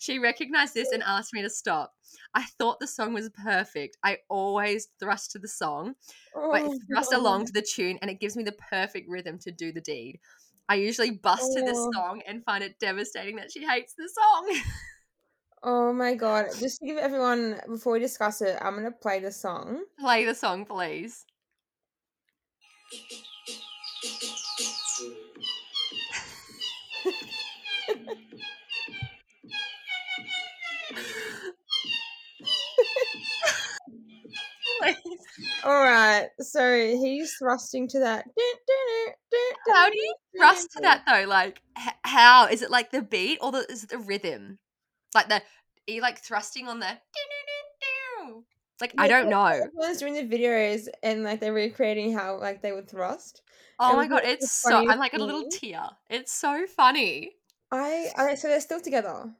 She 0.00 0.18
recognized 0.18 0.74
this 0.74 0.90
and 0.90 1.02
asked 1.04 1.32
me 1.32 1.42
to 1.42 1.50
stop. 1.50 1.94
I 2.34 2.42
thought 2.58 2.80
the 2.80 2.88
song 2.88 3.14
was 3.14 3.30
perfect. 3.30 3.96
I 4.02 4.18
always 4.28 4.88
thrust 4.98 5.30
to 5.32 5.38
the 5.38 5.46
song, 5.48 5.94
but 6.34 6.62
Oh, 6.62 6.78
thrust 6.90 7.12
no. 7.12 7.20
along 7.20 7.46
to 7.46 7.52
the 7.52 7.62
tune, 7.62 7.98
and 8.02 8.10
it 8.10 8.18
gives 8.20 8.36
me 8.36 8.42
the 8.42 8.52
perfect 8.70 9.08
rhythm 9.08 9.38
to 9.40 9.52
do 9.52 9.70
the 9.70 9.80
deed. 9.80 10.18
I 10.68 10.76
usually 10.76 11.10
bust 11.10 11.52
to 11.52 11.62
this 11.62 11.76
Oh. 11.78 11.90
song 11.94 12.22
and 12.26 12.44
find 12.44 12.64
it 12.64 12.78
devastating 12.78 13.36
that 13.36 13.52
she 13.52 13.66
hates 13.66 13.94
the 13.96 14.08
song. 14.08 14.60
Oh 15.66 15.94
my 15.94 16.14
god. 16.14 16.48
Just 16.60 16.80
to 16.80 16.86
give 16.86 16.98
everyone, 16.98 17.58
before 17.66 17.94
we 17.94 17.98
discuss 17.98 18.42
it, 18.42 18.58
I'm 18.60 18.74
going 18.74 18.84
to 18.84 18.90
play 18.90 19.18
the 19.20 19.32
song. 19.32 19.82
Play 19.98 20.26
the 20.26 20.34
song, 20.34 20.66
please. 20.66 21.24
Please. 34.80 34.96
All 35.64 35.82
right. 35.82 36.28
So 36.40 36.74
he's 36.76 37.34
thrusting 37.34 37.88
to 37.88 37.98
that. 38.00 38.24
How 39.74 39.90
do 39.90 39.96
you 39.96 40.14
thrust 40.36 40.70
to 40.72 40.80
that 40.82 41.02
though? 41.06 41.28
Like, 41.28 41.60
h- 41.76 41.94
how 42.02 42.46
is 42.46 42.62
it? 42.62 42.70
Like 42.70 42.90
the 42.90 43.02
beat 43.02 43.38
or 43.40 43.52
the 43.52 43.66
is 43.70 43.84
it 43.84 43.90
the 43.90 43.98
rhythm? 43.98 44.58
Like 45.14 45.28
the 45.28 45.36
are 45.36 45.42
you 45.92 46.00
like 46.00 46.18
thrusting 46.18 46.68
on 46.68 46.80
the? 46.80 46.98
Like 48.80 48.94
I 48.98 49.08
don't 49.08 49.28
know. 49.28 49.60
Was 49.74 49.98
doing 49.98 50.14
the 50.14 50.36
videos 50.36 50.88
and 51.02 51.22
like 51.22 51.40
they're 51.40 51.52
recreating 51.52 52.12
how 52.12 52.38
like 52.38 52.60
they 52.60 52.72
would 52.72 52.88
thrust. 52.88 53.42
Oh 53.78 53.96
my 53.96 54.08
god, 54.08 54.22
it's 54.24 54.50
so 54.52 54.76
I'm 54.88 54.98
like 54.98 55.14
a 55.14 55.18
little 55.18 55.48
tear. 55.50 55.82
It's 56.10 56.32
so 56.32 56.66
funny. 56.66 57.32
I, 57.70 58.10
I 58.16 58.34
so 58.34 58.48
they're 58.48 58.60
still 58.60 58.80
together. 58.80 59.32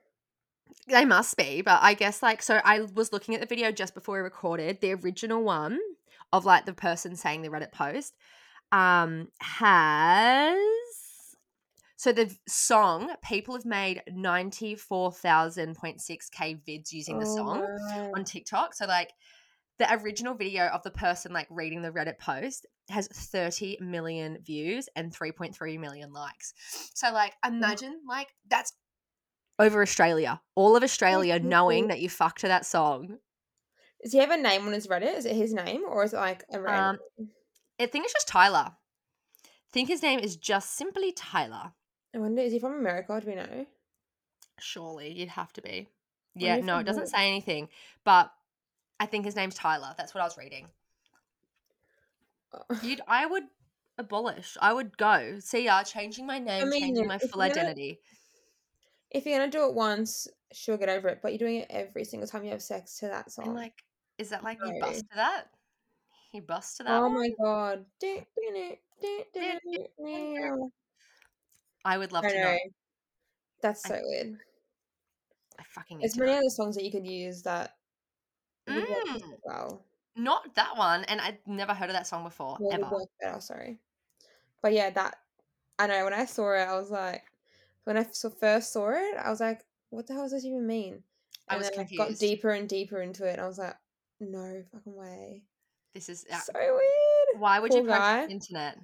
They 0.87 1.05
must 1.05 1.37
be, 1.37 1.63
but 1.63 1.81
I 1.83 1.95
guess 1.95 2.23
like 2.23 2.43
so 2.43 2.61
I 2.65 2.81
was 2.95 3.13
looking 3.13 3.35
at 3.35 3.41
the 3.41 3.47
video 3.47 3.73
just 3.73 3.95
before 3.95 4.17
we 4.17 4.21
recorded. 4.21 4.81
The 4.81 4.93
original 4.95 5.43
one 5.43 5.79
of 6.33 6.45
like 6.45 6.65
the 6.65 6.75
person 6.75 7.17
saying 7.17 7.43
the 7.43 7.49
Reddit 7.49 7.73
post 7.73 8.15
um 8.75 9.29
has 9.39 10.59
so 11.97 12.13
the 12.13 12.31
song 12.47 13.11
people 13.27 13.55
have 13.55 13.65
made 13.65 14.03
94,000.6k 14.11 16.61
vids 16.69 16.93
using 16.93 17.19
the 17.19 17.27
Oh 17.27 17.37
song 17.37 17.63
my. 17.89 18.11
on 18.15 18.25
TikTok. 18.25 18.75
So 18.75 18.85
like 18.85 19.11
the 19.79 19.91
original 19.95 20.35
video 20.35 20.67
of 20.67 20.83
the 20.83 20.91
person 20.91 21.33
like 21.33 21.47
reading 21.49 21.81
the 21.81 21.91
Reddit 21.91 22.19
post 22.19 22.67
has 22.91 23.09
30 23.09 23.79
million 23.81 24.37
views 24.45 24.91
and 24.95 25.17
3.3 25.17 25.79
million 25.79 26.13
likes. 26.13 26.53
So 26.95 27.11
like 27.11 27.33
imagine 27.43 28.01
like 28.07 28.29
that's 28.51 28.75
over 29.59 29.81
Australia. 29.81 30.43
All 30.57 30.77
of 30.77 30.83
Australia 30.83 31.39
knowing 31.39 31.89
that 31.89 32.01
you 32.01 32.11
fucked 32.11 32.41
to 32.41 32.49
that 32.49 32.67
song. 32.67 33.17
Does 34.03 34.13
he 34.13 34.19
have 34.19 34.31
a 34.31 34.37
name 34.37 34.67
on 34.67 34.75
his 34.75 34.89
Reddit? 34.89 35.17
Is 35.17 35.25
it 35.25 35.37
his 35.37 35.55
name 35.55 35.85
or 35.89 36.05
is 36.05 36.13
it 36.13 36.17
like 36.17 36.45
a 36.53 36.61
random? 36.61 36.99
I 37.81 37.87
think 37.87 38.05
it's 38.05 38.15
just 38.15 38.29
Tyler. 38.29 38.73
I 38.73 39.73
think 39.73 39.89
his 39.89 40.03
name 40.03 40.21
is 40.21 40.37
just 40.37 40.77
simply 40.77 41.13
Tyler. 41.13 41.73
I 42.15 42.19
wonder, 42.19 42.43
is 42.43 42.53
he 42.53 42.59
from 42.61 42.75
America? 42.75 43.21
Do 43.21 43.27
we 43.29 43.35
know? 43.35 43.67
Surely 44.61 45.11
you'd 45.13 45.31
have 45.31 45.53
to 45.55 45.63
be. 45.63 45.89
Yeah, 46.37 46.59
no, 46.59 46.79
it 46.79 46.85
doesn't 46.85 47.09
say 47.09 47.29
anything, 47.29 47.69
but 48.05 48.33
I 49.01 49.07
think 49.07 49.25
his 49.25 49.37
name's 49.37 49.55
Tyler. 49.55 49.95
That's 49.97 50.15
what 50.15 50.21
I 50.21 50.25
was 50.25 50.37
reading. 50.39 50.69
Oh. 52.53 52.81
You'd, 52.83 53.01
I 53.09 53.27
would 53.27 53.45
abolish. 53.99 54.57
I 54.61 54.73
would 54.73 54.97
go. 54.97 55.37
See 55.41 55.65
ya, 55.65 55.83
changing 55.83 56.27
my 56.27 56.39
name, 56.39 56.71
mean, 56.71 56.81
changing 56.81 57.07
my 57.07 57.19
full 57.19 57.45
you're 57.45 57.49
gonna- 57.55 57.69
identity. 57.69 58.01
If 59.11 59.27
you're 59.27 59.39
gonna 59.39 59.51
do 59.51 59.67
it 59.69 59.75
once, 59.75 60.27
she'll 60.53 60.77
get 60.77 60.89
over 60.89 61.09
it. 61.09 61.21
But 61.23 61.33
you're 61.33 61.39
doing 61.39 61.57
it 61.61 61.67
every 61.71 62.05
single 62.05 62.29
time 62.29 62.45
you 62.45 62.51
have 62.51 62.63
sex 62.63 62.99
to 62.99 63.07
that 63.07 63.31
song. 63.31 63.47
And 63.47 63.55
like, 63.55 63.85
is 64.19 64.31
that 64.31 64.43
like 64.43 64.59
you 64.65 64.73
No. 64.73 64.81
bust 64.81 65.01
to 65.11 65.17
that? 65.17 65.45
He 66.35 66.41
bust 66.41 66.79
to 66.79 66.83
that 66.83 67.01
oh 67.01 67.09
my 67.11 67.31
god. 67.41 67.87
I 71.85 71.97
would 71.97 72.11
love 72.11 72.25
I 72.25 72.31
to 72.31 72.35
know. 72.41 72.43
know. 72.51 72.59
That's 73.63 73.87
I- 73.87 73.89
so 73.91 74.01
weird. 74.03 74.41
I 75.61 75.63
fucking 75.63 76.01
There's 76.01 76.17
many 76.19 76.33
know. 76.33 76.39
other 76.39 76.49
songs 76.49 76.75
that 76.75 76.83
you 76.83 76.91
could 76.91 77.07
use 77.07 77.43
that 77.45 77.77
would 78.67 78.75
work 78.89 79.05
Mm. 79.07 79.39
well. 79.45 79.85
Not 80.17 80.57
that 80.57 80.77
one, 80.77 81.05
and 81.05 81.21
I'd 81.21 81.39
never 81.47 81.73
heard 81.73 81.89
of 81.89 81.95
that 81.95 82.09
song 82.09 82.25
before, 82.25 82.57
Well, 82.59 82.73
ever. 82.73 83.07
better, 83.21 83.41
sorry. 83.41 83.79
But 84.61 84.73
yeah, 84.73 84.91
that 84.91 85.21
I 85.79 85.87
know 85.87 86.03
when 86.03 86.15
I 86.15 86.25
saw 86.25 86.53
it, 86.55 86.67
I 86.67 86.75
was 86.77 86.91
like, 86.91 87.23
when 87.85 87.97
I 87.97 88.03
saw, 88.03 88.29
first 88.31 88.73
saw 88.73 88.91
it, 88.91 89.17
I 89.19 89.31
was 89.31 89.39
like, 89.39 89.65
what 89.91 90.09
the 90.09 90.15
hell 90.15 90.23
does 90.25 90.33
this 90.33 90.45
even 90.45 90.67
mean? 90.67 91.05
I 91.49 91.55
And 91.55 91.59
was 91.61 91.71
then 91.71 91.87
I 91.87 91.97
got 91.97 92.19
deeper 92.19 92.51
and 92.51 92.69
deeper 92.69 93.01
into 93.01 93.25
it, 93.25 93.35
and 93.35 93.41
I 93.41 93.47
was 93.47 93.59
like, 93.59 93.77
no 94.19 94.65
fucking 94.73 94.97
way. 94.97 95.45
This 95.95 96.09
is 96.09 96.27
uh, 96.33 96.39
So 96.39 96.53
weird. 96.57 97.41
why 97.41 97.61
would 97.61 97.71
Poor 97.71 97.83
you 97.83 97.87
guy. 97.89 98.27
the 98.27 98.33
internet? 98.33 98.79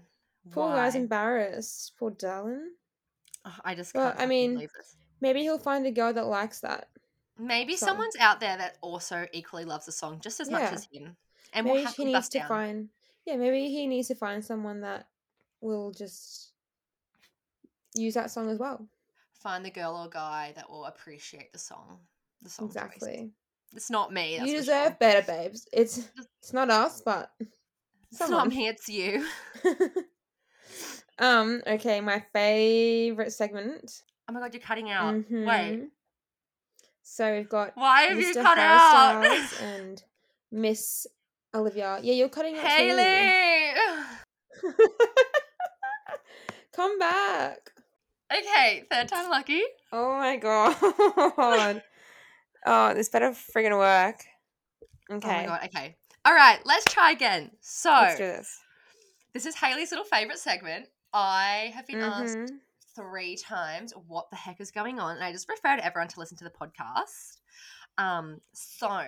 Poor 0.53 0.75
guy's 0.75 0.95
embarrassed. 0.95 1.93
Poor 1.99 2.11
darling. 2.11 2.71
Ugh, 3.45 3.53
I 3.65 3.75
just 3.75 3.95
Well, 3.95 4.11
can't. 4.11 4.21
I 4.21 4.27
mean, 4.27 4.57
this. 4.59 4.97
Maybe 5.21 5.41
he'll 5.43 5.59
find 5.59 5.85
a 5.87 5.91
girl 5.91 6.13
that 6.13 6.25
likes 6.27 6.61
that. 6.61 6.89
maybe 7.37 7.77
so- 7.77 7.87
someone's 7.87 8.17
out 8.17 8.39
there 8.41 8.57
that 8.57 8.77
also 8.81 9.27
equally 9.33 9.65
loves 9.65 9.87
the 9.87 9.93
song 9.93 10.21
just 10.21 10.41
as 10.41 10.49
much 10.51 10.73
as 10.73 10.85
him, 10.93 11.17
and 11.53 11.67
maybe 11.67 11.85
he 11.97 12.05
needs 12.05 12.29
to 12.31 12.39
down. 12.39 12.49
find. 12.49 12.89
Yeah, 13.27 13.37
maybe 13.37 13.69
he 13.69 13.87
needs 13.87 14.09
to 14.09 14.15
find 14.15 14.45
someone 14.45 14.81
that 14.83 15.09
will 15.61 15.91
just 15.91 16.53
use 17.95 18.15
that 18.15 18.31
song 18.31 18.49
as 18.51 18.59
well. 18.59 18.87
Find 19.33 19.65
the 19.65 19.71
girl 19.71 19.97
or 19.97 20.09
guy 20.09 20.53
that 20.57 20.69
will 20.71 20.85
appreciate 20.87 21.53
the 21.53 21.59
song. 21.59 21.99
The 22.43 22.51
song 22.51 22.67
exactly. 22.67 23.31
It's 23.75 23.91
not 23.91 24.13
me. 24.13 24.37
That's 24.39 24.51
you 24.51 24.57
deserve 24.59 24.87
sure. 24.89 24.97
better, 24.99 25.23
babes. 25.27 25.69
It's 25.73 26.09
it's 26.41 26.53
not 26.53 26.71
us, 26.71 27.01
but 27.05 27.31
It's 28.11 28.29
not 28.29 28.49
me. 28.49 28.67
It's 28.69 28.89
you. 28.89 29.27
um. 31.19 31.63
Okay, 31.67 32.01
my 32.01 32.25
favorite 32.33 33.33
segment. 33.33 34.03
Oh 34.29 34.33
my 34.33 34.41
god, 34.41 34.55
you're 34.55 34.61
cutting 34.63 34.91
out. 34.91 35.15
Wait, 35.15 35.31
Mhm. 35.31 35.89
So 37.03 37.35
we've 37.37 37.49
got 37.49 37.73
why 37.77 38.03
have 38.03 38.19
you 38.21 38.33
Mr. 38.35 38.43
cut 38.43 38.59
Harry 38.59 38.71
out? 38.71 39.25
Styles 39.25 39.61
and 39.63 40.03
Miss 40.53 41.07
Olivia. 41.55 41.99
Yeah, 42.03 42.15
you're 42.15 42.29
cutting 42.29 42.57
out. 42.57 42.65
Hayley. 42.67 43.73
Come 46.75 46.99
back. 46.99 47.73
Okay, 48.33 48.85
third 48.91 49.09
time 49.09 49.29
lucky. 49.31 49.63
Oh 49.93 50.15
my 50.17 50.37
god. 50.37 51.83
Oh, 52.67 52.95
this 52.95 53.09
better 53.09 53.31
friggin' 53.31 53.77
work. 53.79 54.23
Okay. 55.11 55.29
Oh 55.29 55.43
my 55.43 55.47
god. 55.47 55.61
Okay. 55.65 55.97
All 56.25 56.35
right, 56.35 56.59
let's 56.65 56.85
try 56.93 57.11
again. 57.13 57.51
So 57.61 57.91
Let's 57.91 58.19
do 58.19 58.25
this. 58.27 58.59
this 59.33 59.47
is 59.47 59.55
Hayley's 59.57 59.91
little 59.91 60.05
favorite 60.05 60.39
segment. 60.39 60.87
I 61.13 61.73
have 61.75 61.87
been 61.87 62.01
asked 62.01 62.37
Mhm. 62.37 62.59
three 62.95 63.37
times 63.37 63.93
what 64.07 64.29
the 64.31 64.37
heck 64.37 64.61
is 64.61 64.71
going 64.71 65.01
on, 65.01 65.17
and 65.17 65.25
I 65.25 65.33
just 65.33 65.49
referred 65.49 65.81
everyone 65.81 66.09
to 66.09 66.21
listen 66.21 66.37
to 66.39 66.45
the 66.45 66.51
podcast. 66.51 67.39
Um, 67.99 68.41
so 68.53 69.03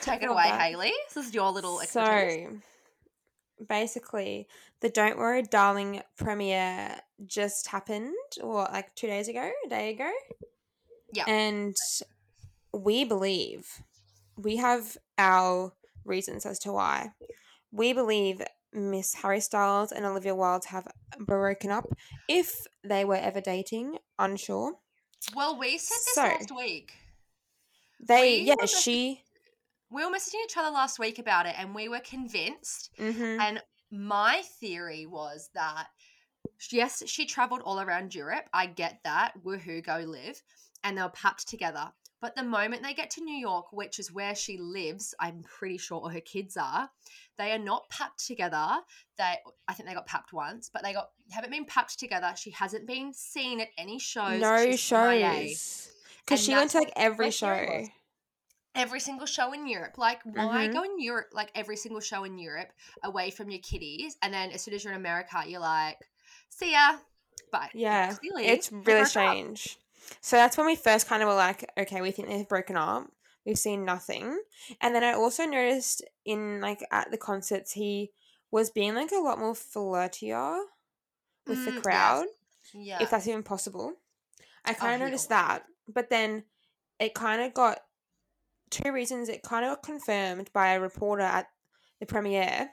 take 0.00 0.22
it 0.22 0.30
away, 0.30 0.44
that. 0.48 0.60
Haley. 0.60 0.92
This 1.14 1.26
is 1.26 1.34
your 1.34 1.50
little 1.50 1.80
expertise. 1.80 2.48
So, 2.48 3.64
basically, 3.68 4.48
the 4.80 4.88
Don't 4.88 5.18
Worry 5.18 5.42
Darling 5.42 6.02
premiere 6.16 7.00
just 7.26 7.68
happened, 7.68 8.14
or 8.42 8.62
like 8.72 8.94
two 8.94 9.06
days 9.06 9.28
ago, 9.28 9.50
a 9.64 9.68
day 9.68 9.90
ago. 9.90 10.10
Yeah. 11.12 11.24
And 11.28 11.76
we 12.76 13.04
believe, 13.04 13.82
we 14.36 14.56
have 14.56 14.96
our 15.18 15.72
reasons 16.04 16.44
as 16.46 16.58
to 16.60 16.72
why. 16.72 17.10
We 17.72 17.92
believe 17.92 18.42
Miss 18.72 19.14
Harry 19.14 19.40
Styles 19.40 19.92
and 19.92 20.04
Olivia 20.04 20.34
Wilde 20.34 20.66
have 20.66 20.86
broken 21.18 21.70
up 21.70 21.86
if 22.28 22.54
they 22.84 23.04
were 23.04 23.16
ever 23.16 23.40
dating, 23.40 23.98
unsure. 24.18 24.74
Well, 25.34 25.58
we 25.58 25.78
said 25.78 25.96
this 25.96 26.14
So- 26.14 26.22
last 26.22 26.54
week. 26.54 26.92
They, 27.98 28.40
We 28.40 28.48
yeah, 28.48 28.66
she. 28.66 29.22
We 29.90 30.04
were 30.04 30.10
messaging 30.10 30.44
each 30.44 30.56
other 30.56 30.70
last 30.70 30.98
week 30.98 31.18
about 31.18 31.46
it, 31.46 31.54
and 31.56 31.74
we 31.74 31.88
were 31.88 32.00
convinced. 32.00 32.90
mhm. 32.98 33.40
And 33.40 33.62
my 33.90 34.42
theory 34.60 35.06
was 35.06 35.48
that 35.54 35.86
yes, 36.70 37.02
she 37.06 37.24
traveled 37.24 37.62
all 37.62 37.80
around 37.80 38.14
Europe. 38.14 38.44
I 38.52 38.66
get 38.66 39.00
that. 39.04 39.32
Woohoo, 39.42 39.82
go 39.82 39.98
live. 40.00 40.42
And 40.84 40.98
they 40.98 41.02
were 41.02 41.08
packed 41.08 41.48
together. 41.48 41.90
But 42.20 42.34
the 42.34 42.42
moment 42.42 42.82
they 42.82 42.94
get 42.94 43.10
to 43.10 43.20
New 43.24 43.36
York, 43.36 43.72
which 43.72 43.98
is 43.98 44.10
where 44.10 44.34
she 44.34 44.56
lives, 44.56 45.14
I'm 45.20 45.42
pretty 45.42 45.76
sure, 45.78 46.00
or 46.00 46.10
her 46.10 46.20
kids 46.20 46.56
are, 46.56 46.90
they 47.36 47.52
are 47.52 47.58
not 47.58 47.88
papped 47.90 48.26
together. 48.26 48.66
They, 49.18 49.34
I 49.68 49.74
think 49.74 49.88
they 49.88 49.94
got 49.94 50.06
papped 50.06 50.32
once, 50.32 50.70
but 50.72 50.82
they 50.82 50.92
got 50.94 51.10
haven't 51.30 51.50
been 51.50 51.66
papped 51.66 51.98
together. 51.98 52.32
She 52.36 52.50
hasn't 52.52 52.86
been 52.86 53.12
seen 53.12 53.60
at 53.60 53.68
any 53.76 53.98
shows. 53.98 54.40
no 54.40 54.74
shows. 54.76 55.92
Because 56.24 56.42
she 56.42 56.54
went 56.54 56.70
to 56.70 56.78
like 56.78 56.92
every 56.96 57.30
show. 57.30 57.84
every 58.74 59.00
single 59.00 59.26
show 59.26 59.52
in 59.52 59.66
Europe. 59.66 59.96
Like, 59.96 60.20
why 60.24 60.68
Mhm. 60.68 60.72
go 60.72 60.82
in 60.82 60.98
Europe, 61.00 61.28
like 61.32 61.50
every 61.54 61.76
single 61.76 62.00
show 62.00 62.24
in 62.24 62.38
Europe, 62.38 62.72
away 63.02 63.30
from 63.30 63.48
your 63.50 63.60
kiddies, 63.60 64.16
and 64.20 64.34
then 64.34 64.50
as 64.50 64.62
soon 64.62 64.74
as 64.74 64.84
you're 64.84 64.92
in 64.92 64.98
America, 64.98 65.42
you're 65.46 65.60
like, 65.60 65.98
see 66.50 66.72
ya. 66.72 66.98
Bye. 67.50 67.70
Yeah, 67.72 68.14
clearly, 68.14 68.46
it's 68.46 68.70
really 68.72 69.04
strange. 69.06 69.76
up. 69.78 69.85
So 70.20 70.36
that's 70.36 70.56
when 70.56 70.66
we 70.66 70.76
first 70.76 71.06
kind 71.08 71.22
of 71.22 71.28
were 71.28 71.34
like, 71.34 71.68
okay, 71.78 72.00
we 72.00 72.10
think 72.10 72.28
they've 72.28 72.48
broken 72.48 72.76
up. 72.76 73.10
We've 73.44 73.58
seen 73.58 73.84
nothing. 73.84 74.40
And 74.80 74.94
then 74.94 75.04
I 75.04 75.12
also 75.12 75.44
noticed 75.44 76.02
in 76.24 76.60
like 76.60 76.80
at 76.90 77.10
the 77.10 77.16
concerts 77.16 77.72
he 77.72 78.10
was 78.50 78.70
being 78.70 78.94
like 78.94 79.12
a 79.12 79.16
lot 79.20 79.38
more 79.38 79.54
flirtier 79.54 80.60
with 81.46 81.58
Mm, 81.58 81.74
the 81.76 81.80
crowd, 81.80 82.26
Yeah. 82.72 83.02
if 83.02 83.10
that's 83.10 83.28
even 83.28 83.42
possible. 83.42 83.94
I 84.64 84.74
kind 84.74 84.94
of 84.94 85.00
noticed 85.00 85.28
that. 85.28 85.64
But 85.88 86.10
then 86.10 86.44
it 86.98 87.14
kind 87.14 87.42
of 87.42 87.54
got 87.54 87.80
two 88.70 88.90
reasons 88.92 89.28
it 89.28 89.42
kind 89.42 89.64
of 89.64 89.76
got 89.76 89.82
confirmed 89.84 90.50
by 90.52 90.72
a 90.72 90.80
reporter 90.80 91.22
at 91.22 91.48
the 92.00 92.06
premiere. 92.06 92.70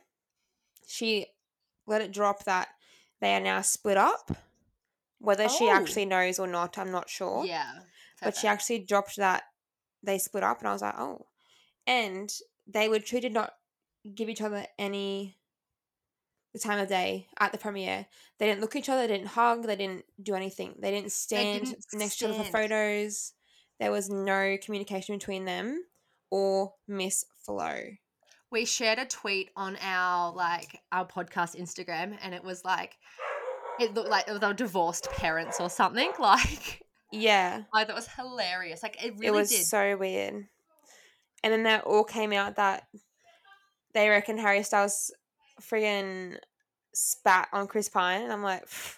She 0.87 1.27
let 1.85 2.01
it 2.01 2.11
drop 2.11 2.45
that 2.45 2.69
they 3.21 3.35
are 3.35 3.39
now 3.39 3.61
split 3.61 3.97
up. 3.97 4.31
Whether 5.23 5.47
she 5.47 5.65
Oh. 5.65 5.71
actually 5.71 6.05
knows 6.05 6.37
or 6.37 6.47
not, 6.47 6.77
I'm 6.77 6.91
not 6.91 7.09
sure. 7.09 7.45
yeah. 7.45 7.79
But 8.21 8.35
she 8.37 8.47
actually 8.47 8.79
dropped 8.79 9.15
that 9.17 9.43
they 10.01 10.17
split 10.17 10.43
up, 10.43 10.59
and 10.59 10.67
I 10.67 10.73
was 10.73 10.81
like, 10.81 10.97
oh. 10.99 11.27
And 11.87 12.29
they 12.67 12.87
would 12.89 13.05
truly 13.05 13.21
did 13.21 13.33
not 13.33 13.53
give 14.15 14.29
each 14.29 14.41
other 14.41 14.65
any 14.77 15.37
the 16.53 16.59
time 16.59 16.79
of 16.79 16.87
day 16.87 17.27
at 17.39 17.51
the 17.51 17.57
premiere. 17.57 18.05
They 18.37 18.45
didn't 18.47 18.61
look 18.61 18.75
at 18.75 18.79
each 18.79 18.89
other, 18.89 19.07
they 19.07 19.13
didn't 19.17 19.29
hug, 19.29 19.63
they 19.65 19.75
didn't 19.75 20.05
do 20.21 20.35
anything. 20.35 20.75
They 20.79 20.91
didn't 20.91 21.11
stand 21.11 21.65
didn't 21.65 21.85
next 21.93 22.17
to 22.17 22.25
each 22.25 22.31
other 22.33 22.43
for 22.43 22.51
photos. 22.51 23.33
There 23.79 23.91
was 23.91 24.09
no 24.09 24.57
communication 24.63 25.17
between 25.17 25.45
them 25.45 25.83
or 26.29 26.73
Miss 26.87 27.25
Flo. 27.45 27.81
we 28.51 28.65
shared 28.65 28.99
a 28.99 29.05
tweet 29.05 29.49
on 29.55 29.77
our 29.81 30.31
like 30.33 30.79
our 30.91 31.07
podcast 31.07 31.59
Instagram, 31.59 32.17
and 32.21 32.33
it 32.35 32.43
was 32.43 32.63
like, 32.63 32.97
it 33.79 33.93
looked 33.93 34.09
like 34.09 34.25
they 34.27 34.33
were 34.33 34.53
divorced 34.53 35.09
parents 35.11 35.59
or 35.59 35.69
something. 35.69 36.11
Like, 36.19 36.81
Yeah. 37.11 37.63
I 37.73 37.81
thought 37.83 37.91
it 37.91 37.95
was 37.95 38.07
hilarious. 38.07 38.81
Like, 38.83 39.03
it 39.03 39.13
really 39.13 39.27
it 39.27 39.33
was 39.33 39.49
did. 39.49 39.65
so 39.65 39.97
weird. 39.97 40.47
And 41.43 41.53
then 41.53 41.63
that 41.63 41.83
all 41.83 42.03
came 42.03 42.31
out 42.33 42.55
that 42.55 42.87
they 43.93 44.09
reckon 44.09 44.37
Harry 44.37 44.63
Styles 44.63 45.11
friggin' 45.61 46.37
spat 46.93 47.49
on 47.51 47.67
Chris 47.67 47.89
Pine. 47.89 48.23
And 48.23 48.31
I'm 48.31 48.41
like, 48.43 48.65
"Pff, 48.65 48.97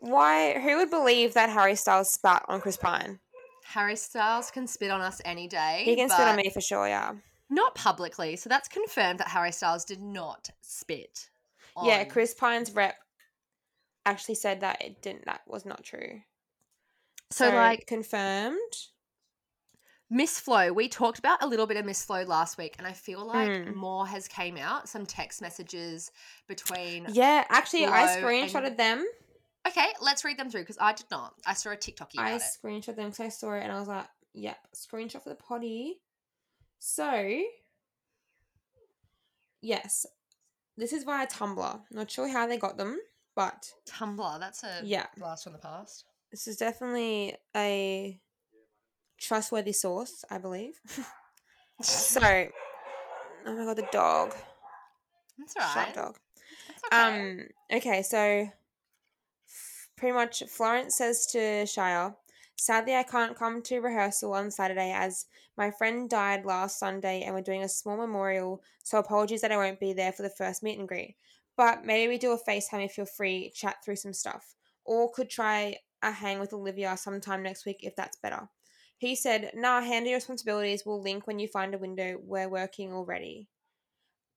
why? 0.00 0.58
Who 0.58 0.78
would 0.78 0.90
believe 0.90 1.34
that 1.34 1.50
Harry 1.50 1.76
Styles 1.76 2.10
spat 2.10 2.44
on 2.48 2.60
Chris 2.60 2.76
Pine? 2.76 3.20
Harry 3.66 3.96
Styles 3.96 4.50
can 4.50 4.66
spit 4.66 4.90
on 4.90 5.00
us 5.00 5.20
any 5.24 5.46
day. 5.46 5.82
He 5.84 5.96
can 5.96 6.08
spit 6.08 6.26
on 6.26 6.36
me 6.36 6.50
for 6.50 6.60
sure, 6.60 6.88
yeah. 6.88 7.12
Not 7.50 7.74
publicly. 7.74 8.36
So 8.36 8.48
that's 8.48 8.68
confirmed 8.68 9.20
that 9.20 9.28
Harry 9.28 9.52
Styles 9.52 9.84
did 9.84 10.00
not 10.00 10.50
spit. 10.62 11.28
Yeah, 11.82 12.04
Chris 12.04 12.34
Pine's 12.34 12.72
rep 12.72 12.96
actually 14.06 14.34
said 14.36 14.60
that 14.60 14.82
it 14.82 15.02
didn't, 15.02 15.24
that 15.26 15.42
was 15.46 15.64
not 15.64 15.82
true. 15.84 16.20
So, 17.30 17.50
like, 17.50 17.86
confirmed. 17.86 18.58
Miss 20.10 20.38
Flo, 20.38 20.72
we 20.72 20.88
talked 20.88 21.18
about 21.18 21.42
a 21.42 21.46
little 21.46 21.66
bit 21.66 21.76
of 21.78 21.84
Miss 21.84 22.04
Flo 22.04 22.22
last 22.22 22.58
week, 22.58 22.74
and 22.78 22.86
I 22.86 22.92
feel 22.92 23.24
like 23.24 23.48
Mm. 23.48 23.74
more 23.74 24.06
has 24.06 24.28
came 24.28 24.56
out. 24.56 24.88
Some 24.88 25.06
text 25.06 25.40
messages 25.40 26.12
between. 26.46 27.06
Yeah, 27.10 27.44
actually, 27.48 27.86
I 27.86 28.20
Flo 28.20 28.28
and- 28.28 28.78
them. 28.78 29.06
Okay, 29.66 29.92
let's 30.02 30.24
read 30.24 30.38
them 30.38 30.50
through 30.50 30.60
because 30.60 30.76
I 30.78 30.92
did 30.92 31.06
not. 31.10 31.34
I 31.46 31.54
saw 31.54 31.70
a 31.70 31.76
TikTok 31.76 32.12
I 32.18 32.34
it. 32.34 32.42
screenshot 32.42 32.94
them 32.96 33.06
because 33.06 33.20
I 33.20 33.28
saw 33.30 33.54
it 33.54 33.62
and 33.62 33.72
I 33.72 33.78
was 33.78 33.88
like, 33.88 34.06
yep, 34.34 34.58
screenshot 34.76 35.22
for 35.22 35.30
the 35.30 35.34
potty. 35.36 36.02
So, 36.78 37.40
yes, 39.62 40.06
this 40.76 40.92
is 40.92 41.04
via 41.04 41.26
Tumblr. 41.26 41.80
Not 41.90 42.10
sure 42.10 42.28
how 42.28 42.46
they 42.46 42.58
got 42.58 42.76
them, 42.76 42.98
but 43.34 43.72
Tumblr, 43.86 44.40
that's 44.40 44.62
a 44.64 44.80
Yeah. 44.84 45.06
blast 45.16 45.44
from 45.44 45.52
the 45.54 45.58
past. 45.58 46.04
this 46.30 46.46
is 46.46 46.56
definitely 46.56 47.36
a 47.56 48.20
trustworthy 49.18 49.72
source, 49.72 50.24
I 50.30 50.38
believe. 50.38 50.80
so, 51.80 52.20
oh 53.46 53.54
my 53.56 53.64
god, 53.64 53.76
the 53.76 53.88
dog. 53.92 54.34
That's 55.38 55.54
right. 55.56 55.94
dog. 55.94 56.16
That's 56.68 56.84
okay. 56.84 57.20
Um. 57.30 57.48
Okay. 57.72 58.02
So, 58.02 58.18
f- 59.48 59.88
pretty 59.96 60.12
much, 60.14 60.42
Florence 60.48 60.96
says 60.96 61.26
to 61.32 61.38
Shia, 61.64 62.14
"Sadly, 62.56 62.94
I 62.94 63.02
can't 63.02 63.36
come 63.36 63.62
to 63.62 63.80
rehearsal 63.80 64.32
on 64.34 64.50
Saturday 64.50 64.92
as 64.92 65.26
my 65.56 65.70
friend 65.70 66.08
died 66.08 66.44
last 66.44 66.78
Sunday, 66.78 67.22
and 67.22 67.34
we're 67.34 67.40
doing 67.42 67.62
a 67.64 67.68
small 67.68 67.96
memorial. 67.96 68.62
So 68.82 68.98
apologies 68.98 69.40
that 69.42 69.52
I 69.52 69.56
won't 69.56 69.80
be 69.80 69.92
there 69.92 70.12
for 70.12 70.22
the 70.22 70.30
first 70.30 70.62
meet 70.62 70.78
and 70.78 70.86
greet. 70.88 71.16
But 71.56 71.84
maybe 71.84 72.08
we 72.08 72.18
do 72.18 72.32
a 72.32 72.38
Facetime 72.38 72.84
if 72.84 72.96
you're 72.96 73.06
free, 73.06 73.52
chat 73.54 73.76
through 73.84 73.96
some 73.96 74.12
stuff, 74.12 74.54
or 74.84 75.10
could 75.12 75.30
try 75.30 75.78
a 76.02 76.10
hang 76.10 76.40
with 76.40 76.52
Olivia 76.52 76.96
sometime 76.96 77.42
next 77.42 77.64
week 77.66 77.78
if 77.82 77.94
that's 77.96 78.16
better." 78.18 78.48
He 78.96 79.14
said, 79.16 79.52
"Nah, 79.54 79.80
hand 79.80 80.06
your 80.06 80.16
responsibilities. 80.16 80.84
We'll 80.86 81.02
link 81.02 81.26
when 81.26 81.38
you 81.38 81.48
find 81.48 81.74
a 81.74 81.78
window. 81.78 82.18
We're 82.20 82.48
working 82.48 82.92
already." 82.92 83.48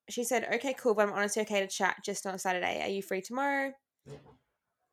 she 0.09 0.23
said, 0.23 0.47
"Okay, 0.53 0.73
cool, 0.73 0.93
but 0.93 1.07
I'm 1.07 1.13
honestly 1.13 1.41
okay 1.43 1.59
to 1.59 1.67
chat, 1.67 1.97
just 2.03 2.25
not 2.25 2.39
Saturday. 2.39 2.81
Are 2.81 2.89
you 2.89 3.01
free 3.01 3.21
tomorrow?" 3.21 3.73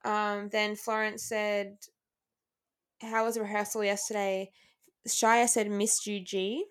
Um, 0.05 0.49
then 0.51 0.77
Florence 0.77 1.23
said, 1.23 1.79
"How 3.01 3.25
was 3.25 3.37
the 3.37 3.43
rehearsal 3.43 3.85
yesterday?" 3.85 4.51
Shia 5.07 5.49
said, 5.49 5.71
"Missed 5.71 6.07
you, 6.07 6.21
G." 6.21 6.67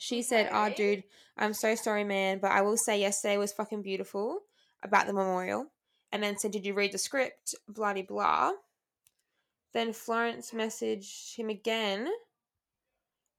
She 0.00 0.22
said, 0.22 0.48
"Ah, 0.50 0.68
Okay. 0.68 0.74
dude, 0.74 1.04
I'm 1.36 1.52
so 1.52 1.74
sorry, 1.74 2.04
man, 2.04 2.38
but 2.38 2.52
I 2.52 2.62
will 2.62 2.78
say 2.78 2.98
yesterday 2.98 3.36
was 3.36 3.52
fucking 3.52 3.82
beautiful 3.82 4.44
about 4.82 5.06
the 5.06 5.12
memorial." 5.12 5.66
And 6.10 6.22
then 6.22 6.38
said, 6.38 6.52
"Did 6.52 6.64
you 6.64 6.72
read 6.72 6.92
the 6.92 6.98
script?" 6.98 7.54
Bloody 7.68 8.00
blah. 8.00 8.52
Then 9.72 9.92
Florence 9.92 10.52
messaged 10.52 11.36
him 11.36 11.50
again. 11.50 12.10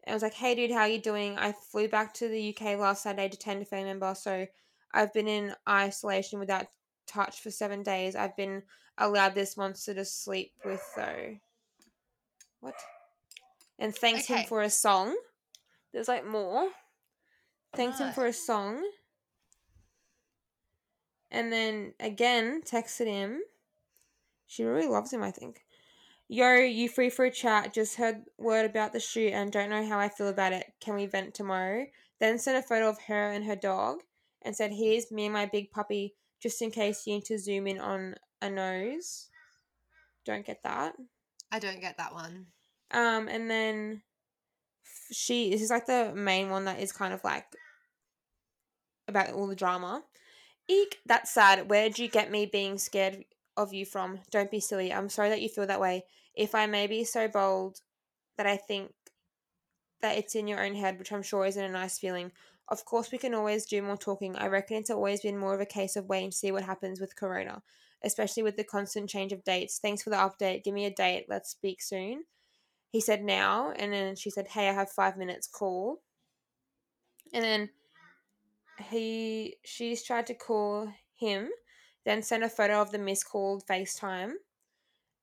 I 0.06 0.14
was 0.14 0.22
like, 0.22 0.36
hey 0.36 0.54
dude, 0.54 0.70
how 0.70 0.82
are 0.82 0.88
you 0.88 1.02
doing? 1.02 1.38
I 1.40 1.52
flew 1.52 1.88
back 1.88 2.14
to 2.16 2.28
the 2.28 2.56
UK 2.56 2.78
last 2.78 3.02
Saturday 3.04 3.30
to 3.30 3.38
tend 3.38 3.64
a 3.64 3.66
family 3.66 3.86
member, 3.86 4.14
so 4.14 4.48
I've 4.94 5.14
been 5.14 5.28
in 5.28 5.56
isolation 5.68 6.40
without 6.40 6.68
touch 7.08 7.42
for 7.42 7.50
seven 7.50 7.82
days. 7.82 8.16
I've 8.16 8.38
been 8.38 8.64
allowed 9.00 9.34
this 9.34 9.58
monster 9.58 9.96
to 9.96 10.06
sleep 10.06 10.54
with 10.64 10.84
though. 10.96 11.38
What? 12.60 12.76
And 13.80 13.96
thanks 13.96 14.28
him 14.28 14.46
for 14.46 14.62
a 14.62 14.70
song. 14.70 15.18
There's 15.94 16.08
like 16.08 16.26
more. 16.26 16.70
Thanks 17.76 18.00
him 18.00 18.12
for 18.12 18.26
a 18.26 18.34
song. 18.34 18.84
And 21.30 21.52
then 21.52 21.94
again 22.00 22.62
texted 22.62 23.08
him. 23.08 23.42
She 24.48 24.64
really 24.64 24.88
loves 24.88 25.14
him, 25.14 25.24
I 25.24 25.32
think. 25.32 25.64
Yo, 26.28 26.56
you 26.56 26.90
free 26.90 27.10
for 27.10 27.26
a 27.26 27.32
chat? 27.32 27.74
Just 27.74 27.96
heard 27.96 28.24
word 28.38 28.66
about 28.66 28.94
the 28.94 29.00
shoot 29.00 29.34
and 29.34 29.52
don't 29.52 29.70
know 29.70 29.86
how 29.86 30.00
I 30.00 30.10
feel 30.10 30.28
about 30.28 30.54
it. 30.54 30.66
Can 30.80 30.96
we 30.96 31.06
vent 31.06 31.34
tomorrow? 31.34 31.86
Then 32.20 32.38
sent 32.38 32.64
a 32.64 32.68
photo 32.68 32.90
of 32.90 33.02
her 33.08 33.32
and 33.32 33.46
her 33.46 33.56
dog 33.56 34.00
and 34.42 34.56
said, 34.56 34.72
Here's 34.72 35.12
me 35.12 35.26
and 35.26 35.34
my 35.34 35.46
big 35.46 35.72
puppy, 35.72 36.16
just 36.42 36.62
in 36.62 36.72
case 36.72 37.06
you 37.06 37.16
need 37.16 37.26
to 37.26 37.38
zoom 37.38 37.68
in 37.68 37.80
on 37.80 38.16
a 38.42 38.50
nose. 38.50 39.30
Don't 40.26 40.46
get 40.46 40.64
that. 40.64 40.94
I 41.52 41.60
don't 41.60 41.82
get 41.82 41.98
that 41.98 42.14
one. 42.14 42.48
Um, 42.92 43.28
and 43.28 43.50
then 43.50 44.02
she 45.12 45.50
this 45.50 45.62
is 45.62 45.70
like 45.70 45.86
the 45.86 46.12
main 46.16 46.50
one 46.50 46.66
that 46.66 46.80
is 46.80 46.92
kind 46.92 47.14
of 47.14 47.24
like 47.24 47.46
about 49.08 49.32
all 49.34 49.48
the 49.48 49.56
drama. 49.56 50.04
Eek, 50.68 51.00
that's 51.06 51.34
sad. 51.34 51.70
Where'd 51.70 52.00
you 52.00 52.08
get 52.08 52.32
me 52.32 52.46
being 52.46 52.78
scared 52.78 53.26
of 53.58 53.74
you 53.74 53.86
from? 53.86 54.20
Don't 54.32 54.52
be 54.52 54.60
silly. 54.60 54.94
I'm 54.94 55.10
sorry 55.10 55.30
that 55.30 55.42
you 55.42 55.50
feel 55.50 55.68
that 55.68 55.82
way. 55.82 56.06
If 56.34 56.56
I 56.56 56.66
may 56.66 56.88
be 56.88 57.04
so 57.04 57.28
bold 57.28 57.82
that 58.38 58.48
I 58.48 58.58
think 58.58 58.94
that 60.02 60.18
it's 60.18 60.36
in 60.36 60.48
your 60.48 60.64
own 60.64 60.76
head, 60.76 60.98
which 60.98 61.12
I'm 61.12 61.24
sure 61.24 61.46
isn't 61.46 61.64
a 61.64 61.70
nice 61.70 62.00
feeling. 62.00 62.32
Of 62.68 62.86
course, 62.86 63.12
we 63.12 63.18
can 63.18 63.34
always 63.34 63.66
do 63.66 63.82
more 63.82 63.98
talking. 63.98 64.36
I 64.36 64.48
reckon 64.48 64.78
it's 64.78 64.90
always 64.90 65.22
been 65.22 65.38
more 65.38 65.54
of 65.54 65.62
a 65.62 65.66
case 65.66 65.96
of 65.96 66.08
waiting 66.08 66.32
to 66.32 66.38
see 66.38 66.52
what 66.52 66.64
happens 66.64 67.02
with 67.02 67.16
Corona, 67.16 67.62
especially 68.04 68.44
with 68.44 68.56
the 68.56 68.64
constant 68.64 69.10
change 69.10 69.34
of 69.34 69.44
dates. 69.44 69.78
Thanks 69.78 70.04
for 70.04 70.10
the 70.10 70.16
update. 70.16 70.64
Give 70.64 70.74
me 70.74 70.86
a 70.86 70.94
date. 70.94 71.26
Let's 71.28 71.50
speak 71.50 71.82
soon. 71.82 72.24
He 72.92 73.00
said 73.00 73.24
now, 73.24 73.72
and 73.72 73.94
then 73.94 74.16
she 74.16 74.30
said, 74.30 74.50
Hey, 74.50 74.68
I 74.70 74.74
have 74.74 74.92
five 74.92 75.18
minutes. 75.18 75.48
Call. 75.48 76.02
And 77.34 77.44
then 77.44 77.70
he 78.90 79.56
she's 79.64 80.04
tried 80.04 80.28
to 80.28 80.34
call 80.34 80.92
him, 81.16 81.50
then 82.06 82.22
sent 82.22 82.44
a 82.44 82.50
photo 82.50 82.82
of 82.82 82.92
the 82.92 82.98
missed 82.98 83.30
called 83.30 83.66
FaceTime 83.66 84.34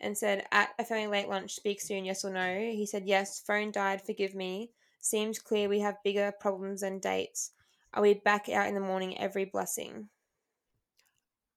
and 0.00 0.16
said, 0.16 0.46
At 0.50 0.70
a 0.78 0.84
family 0.84 1.08
late 1.08 1.28
lunch, 1.28 1.54
speak 1.54 1.80
soon, 1.80 2.06
yes 2.06 2.24
or 2.24 2.30
no. 2.30 2.54
He 2.58 2.86
said, 2.86 3.04
Yes, 3.04 3.42
phone 3.46 3.70
died, 3.70 4.00
forgive 4.04 4.34
me. 4.34 4.70
Seems 5.00 5.38
clear 5.38 5.68
we 5.68 5.80
have 5.80 6.02
bigger 6.02 6.32
problems 6.40 6.80
than 6.80 6.98
dates. 6.98 7.52
Are 7.94 8.02
we 8.02 8.14
back 8.14 8.48
out 8.48 8.68
in 8.68 8.74
the 8.74 8.80
morning? 8.80 9.18
Every 9.18 9.44
blessing. 9.44 10.08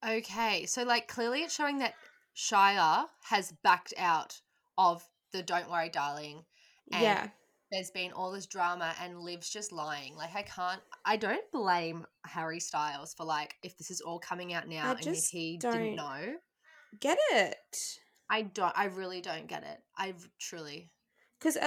Okay, 0.06 0.66
so 0.66 0.84
like 0.84 1.08
clearly 1.08 1.44
it's 1.44 1.56
showing 1.56 1.78
that 1.80 1.94
Shia 2.36 3.06
has 3.30 3.54
backed 3.64 3.94
out 3.98 4.42
of 4.78 5.08
the 5.32 5.44
Don't 5.44 5.70
Worry 5.70 5.90
Darling. 5.90 6.44
And 6.92 7.04
yeah. 7.04 7.28
there's 7.72 7.92
been 7.92 8.12
all 8.12 8.32
this 8.32 8.46
drama 8.46 8.94
and 9.02 9.20
Liv's 9.20 9.50
just 9.50 9.72
lying. 9.72 10.16
Like 10.16 10.36
I 10.36 10.44
can't 10.44 10.82
I 11.06 11.18
don't 11.18 11.50
blame 11.52 12.06
Harry 12.26 12.60
Styles 12.60 13.14
for 13.14 13.26
like 13.26 13.56
if 13.64 13.78
this 13.78 13.92
is 13.92 14.02
all 14.02 14.20
coming 14.20 14.54
out 14.54 14.68
now 14.68 14.90
I 14.90 14.92
and 14.92 15.08
if 15.08 15.26
he 15.26 15.58
didn't 15.58 15.96
know. 15.96 16.36
Get 17.00 17.18
it. 17.32 17.78
I 18.30 18.44
don't 18.44 18.74
I 18.76 18.86
really 18.86 19.22
don't 19.22 19.48
get 19.48 19.64
it. 19.64 19.80
I 19.98 20.14
truly 20.40 20.90
Because 21.40 21.58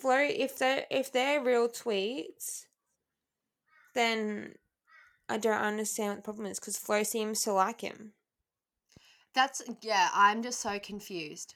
Flo, 0.00 0.18
if 0.18 0.58
they're 0.58 0.84
if 0.90 1.12
they're 1.12 1.42
real 1.42 1.68
tweets, 1.68 2.64
then 3.94 4.54
I 5.28 5.38
don't 5.38 5.60
understand 5.60 6.10
what 6.10 6.16
the 6.16 6.22
problem 6.22 6.46
is. 6.46 6.58
Because 6.58 6.78
Flo 6.78 7.02
seems 7.02 7.42
to 7.42 7.52
like 7.52 7.80
him. 7.80 8.12
That's 9.34 9.62
yeah, 9.82 10.08
I'm 10.14 10.42
just 10.42 10.60
so 10.60 10.78
confused. 10.78 11.54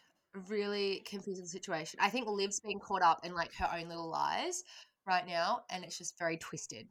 Really 0.49 1.03
confusing 1.07 1.47
situation. 1.47 1.99
I 2.01 2.09
think 2.09 2.27
Liv's 2.27 2.61
been 2.61 2.79
caught 2.79 3.03
up 3.03 3.25
in 3.25 3.35
like 3.35 3.53
her 3.55 3.68
own 3.77 3.88
little 3.88 4.09
lies 4.09 4.64
right 5.07 5.27
now 5.27 5.64
and 5.71 5.85
it's 5.85 5.99
just 5.99 6.18
very 6.18 6.37
twisted. 6.37 6.88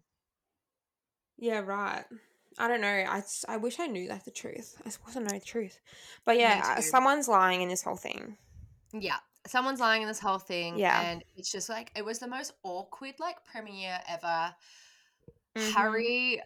Yeah, 1.38 1.60
right. 1.60 2.04
I 2.60 2.68
don't 2.68 2.82
know. 2.82 2.88
I, 2.88 3.24
I 3.48 3.58
wish 3.58 3.80
I 3.80 3.88
knew 3.88 4.10
like 4.10 4.26
the 4.26 4.32
truth. 4.32 4.80
I 4.86 4.90
supposed 4.90 5.14
to 5.14 5.22
know 5.22 5.30
the 5.30 5.40
truth, 5.40 5.80
but 6.26 6.38
yeah, 6.38 6.80
someone's 6.82 7.28
lying 7.28 7.62
in 7.62 7.70
this 7.70 7.82
whole 7.82 7.96
thing. 7.96 8.38
Yeah. 8.94 9.18
Someone's 9.48 9.80
lying 9.80 10.04
in 10.04 10.08
this 10.08 10.20
whole 10.20 10.38
thing. 10.38 10.78
Yeah. 10.78 11.02
And 11.02 11.24
it's 11.36 11.52
just 11.52 11.70
like 11.70 11.92
it 11.96 12.06
was 12.06 12.20
the 12.20 12.28
most 12.28 12.54
awkward 12.64 13.16
like 13.20 13.38
premiere 13.46 14.00
ever. 14.08 14.54
Mhm. 15.58 15.74
Harry 15.74 16.42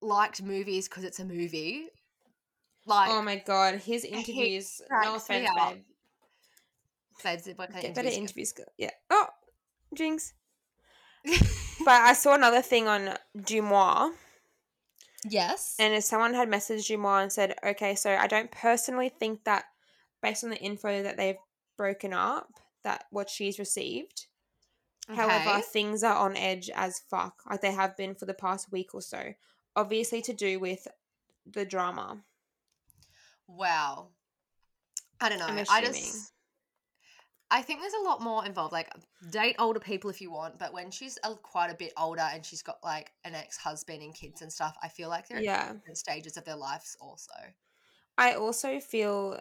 liked 0.00 0.42
movies 0.42 0.88
because 0.88 1.04
it's 1.04 1.20
a 1.20 1.24
movie. 1.24 1.88
Like 2.86 3.10
oh 3.10 3.22
my 3.22 3.36
god, 3.36 3.76
his 3.76 4.04
interviews. 4.04 4.80
No 4.90 5.16
offense, 5.16 5.48
babe. 5.56 5.84
Kind 7.70 7.76
of 7.76 7.82
Get 7.82 7.94
better 7.94 8.08
interviews 8.08 8.52
interviews. 8.52 8.52
go- 8.52 8.72
Yeah. 8.78 8.90
Oh, 9.10 9.26
jinx. 9.94 10.32
But 11.84 12.00
I 12.02 12.12
saw 12.14 12.34
another 12.34 12.62
thing 12.62 12.88
on 12.88 13.14
DeuxMoi. 13.36 14.14
yes. 15.28 15.76
And 15.78 15.92
if 15.92 16.04
someone 16.04 16.32
had 16.32 16.48
messaged 16.48 16.88
DeuxMoi 16.90 17.22
and 17.24 17.32
said, 17.32 17.54
okay, 17.64 17.94
so 17.94 18.14
I 18.14 18.26
don't 18.26 18.50
personally 18.50 19.10
think 19.10 19.44
that 19.44 19.64
based 20.22 20.44
on 20.44 20.50
the 20.50 20.56
info 20.56 21.02
that 21.02 21.16
they've 21.18 21.36
broken 21.76 22.14
up, 22.14 22.48
that 22.84 23.04
what 23.10 23.28
she's 23.28 23.58
received. 23.58 24.26
However, 25.08 25.60
things 25.60 26.02
are 26.02 26.16
on 26.16 26.36
edge 26.36 26.70
as 26.74 27.00
fuck, 27.10 27.42
like 27.50 27.60
they 27.60 27.72
have 27.72 27.94
been 27.96 28.14
for 28.14 28.24
the 28.24 28.32
past 28.32 28.72
week 28.72 28.94
or 28.94 29.02
so. 29.02 29.34
Obviously, 29.76 30.22
to 30.22 30.32
do 30.32 30.58
with 30.58 30.86
the 31.44 31.66
drama. 31.66 32.22
Wow. 33.46 34.08
I 35.20 35.28
don't 35.28 35.38
know. 35.38 35.46
I'm 35.46 35.58
I 35.70 35.80
just 35.82 36.32
I 37.50 37.62
think 37.62 37.80
there's 37.80 37.92
a 37.94 38.08
lot 38.08 38.20
more 38.22 38.44
involved. 38.44 38.72
Like 38.72 38.90
date 39.30 39.56
older 39.58 39.80
people 39.80 40.10
if 40.10 40.20
you 40.20 40.30
want, 40.30 40.58
but 40.58 40.72
when 40.72 40.90
she's 40.90 41.18
a, 41.24 41.34
quite 41.34 41.70
a 41.70 41.74
bit 41.74 41.92
older 41.96 42.22
and 42.32 42.44
she's 42.44 42.62
got 42.62 42.78
like 42.82 43.12
an 43.24 43.34
ex-husband 43.34 44.02
and 44.02 44.14
kids 44.14 44.42
and 44.42 44.52
stuff, 44.52 44.76
I 44.82 44.88
feel 44.88 45.08
like 45.08 45.28
they're 45.28 45.38
at 45.38 45.44
Yeah. 45.44 45.72
different 45.72 45.98
stages 45.98 46.36
of 46.36 46.44
their 46.44 46.56
lives 46.56 46.96
also. 47.00 47.34
I 48.16 48.34
also 48.34 48.80
feel 48.80 49.38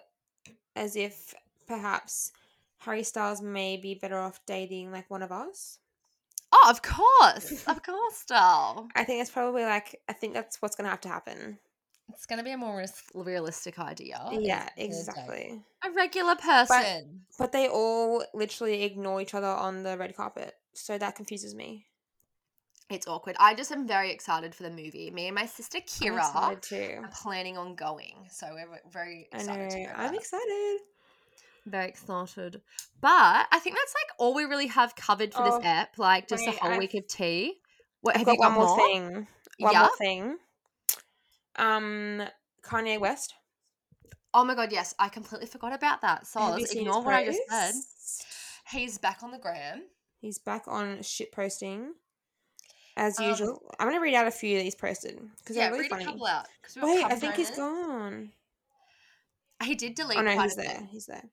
as 0.75 0.95
if 0.95 1.33
perhaps 1.67 2.31
Harry 2.79 3.03
Styles 3.03 3.41
may 3.41 3.77
be 3.77 3.95
better 3.95 4.17
off 4.19 4.39
dating 4.45 4.91
like 4.91 5.09
one 5.09 5.21
of 5.21 5.31
us. 5.31 5.79
Oh, 6.51 6.67
of 6.69 6.81
course. 6.81 7.63
of 7.67 7.81
course, 7.83 8.25
doll. 8.27 8.87
I 8.95 9.03
think 9.03 9.21
it's 9.21 9.31
probably 9.31 9.63
like, 9.63 9.99
I 10.07 10.13
think 10.13 10.33
that's 10.33 10.61
what's 10.61 10.75
going 10.75 10.85
to 10.85 10.91
have 10.91 11.01
to 11.01 11.09
happen. 11.09 11.57
It's 12.11 12.25
going 12.25 12.37
to 12.39 12.43
be 12.43 12.51
a 12.51 12.57
more 12.57 12.83
realistic 13.15 13.79
idea. 13.79 14.19
yeah, 14.33 14.69
is 14.77 15.05
to 15.05 15.11
date 15.13 15.19
exactly. 15.19 15.61
A 15.83 15.91
regular 15.91 16.35
person. 16.35 17.21
But 17.39 17.51
they 17.51 17.67
all 17.67 18.23
literally 18.33 18.83
ignore 18.83 19.21
each 19.21 19.33
other 19.33 19.47
on 19.47 19.83
the 19.83 19.97
red 19.97 20.15
carpet. 20.15 20.53
So 20.73 20.97
that 20.97 21.15
confuses 21.15 21.55
me. 21.55 21.85
It's 22.89 23.07
awkward. 23.07 23.35
I 23.39 23.55
just 23.55 23.71
am 23.71 23.87
very 23.87 24.11
excited 24.11 24.53
for 24.53 24.63
the 24.63 24.69
movie. 24.69 25.09
Me 25.11 25.27
and 25.27 25.35
my 25.35 25.45
sister 25.45 25.79
Kira 25.79 26.61
too. 26.61 26.99
are 27.01 27.09
planning 27.13 27.57
on 27.57 27.75
going. 27.75 28.27
So 28.29 28.47
we're 28.53 28.67
very 28.91 29.27
excited 29.31 29.69
to 29.71 29.83
know. 29.83 29.89
I'm 29.95 30.13
excited. 30.13 30.77
Very 31.65 31.87
excited. 31.87 32.61
But 33.01 33.47
I 33.51 33.59
think 33.59 33.75
that's 33.77 33.93
like 33.95 34.13
all 34.19 34.33
we 34.35 34.43
really 34.43 34.67
have 34.67 34.95
covered 34.95 35.33
for 35.33 35.41
Oh, 35.41 35.57
this 35.57 35.65
app. 35.65 35.97
Like 35.97 36.27
just 36.27 36.45
wait, 36.45 36.55
a 36.57 36.59
whole 36.59 36.71
I've- 36.71 36.79
week 36.79 36.93
of 36.93 37.07
tea. 37.07 37.59
What 38.01 38.15
I've 38.15 38.19
have 38.19 38.25
got 38.27 38.33
you 38.33 38.39
one 38.39 38.53
got 38.53 38.59
more, 38.67 38.77
thing. 38.77 39.27
One 39.59 39.71
Yeah. 39.73 39.79
more 39.79 39.95
thing. 39.97 40.37
Um, 41.55 42.23
Kanye 42.63 42.99
West. 42.99 43.33
Oh 44.33 44.43
my 44.43 44.55
god, 44.55 44.71
yes. 44.71 44.95
I 44.97 45.09
completely 45.09 45.47
forgot 45.47 45.73
about 45.73 46.01
that. 46.01 46.25
So 46.25 46.39
Have 46.39 46.59
you 46.59 46.65
seen 46.65 46.81
ignore 46.81 47.03
what 47.03 47.13
I 47.13 47.25
just 47.25 47.39
said. 47.49 47.73
He's 48.71 48.97
back 48.97 49.21
on 49.21 49.31
the 49.31 49.37
gram. 49.37 49.83
He's 50.19 50.39
back 50.39 50.63
on 50.67 51.01
shit 51.03 51.31
posting. 51.31 51.93
As 52.95 53.19
Um, 53.19 53.25
usual. 53.27 53.61
I'm 53.79 53.87
going 53.87 53.97
to 53.99 54.03
read 54.03 54.15
out 54.15 54.25
a 54.27 54.31
few 54.31 54.57
that 54.57 54.63
he's 54.63 54.75
posted 54.75 55.19
because 55.39 55.55
Yeah, 55.55 55.63
they're 55.63 55.71
really 55.73 55.83
read 55.83 55.89
funny. 55.91 56.03
a 56.03 56.07
couple 56.07 56.25
out. 56.25 56.47
Wait, 56.81 57.03
I 57.05 57.15
think 57.15 57.35
he's 57.35 57.51
gone. 57.51 58.31
He 59.63 59.75
did 59.75 59.95
delete 59.95 60.17
Oh 60.17 60.21
no, 60.21 60.39
he's 60.41 60.53
a 60.53 60.61
bit. 60.61 60.67
there. 60.67 60.87
He's 60.91 61.05
there. 61.05 61.23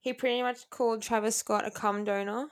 He 0.00 0.12
pretty 0.12 0.42
much 0.42 0.68
called 0.70 1.02
Travis 1.02 1.36
Scott 1.36 1.66
a 1.66 1.70
cum 1.70 2.04
donor. 2.04 2.48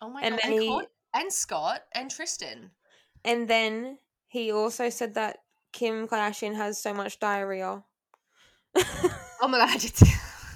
Oh 0.00 0.10
my 0.10 0.22
And 0.22 0.34
god. 0.34 0.40
then 0.42 0.52
he- 0.60 0.82
and 1.14 1.32
Scott 1.32 1.82
and 1.92 2.10
Tristan. 2.10 2.70
And 3.24 3.46
then 3.48 3.98
he 4.26 4.50
also 4.50 4.88
said 4.90 5.14
that 5.14 5.41
Kim 5.72 6.06
Kardashian 6.08 6.54
has 6.54 6.80
so 6.82 6.92
much 6.94 7.18
diarrhea. 7.18 7.82
Oh 8.76 9.48
my 9.48 9.58
god, 9.58 9.70
I 9.70 9.76
did 9.78 9.92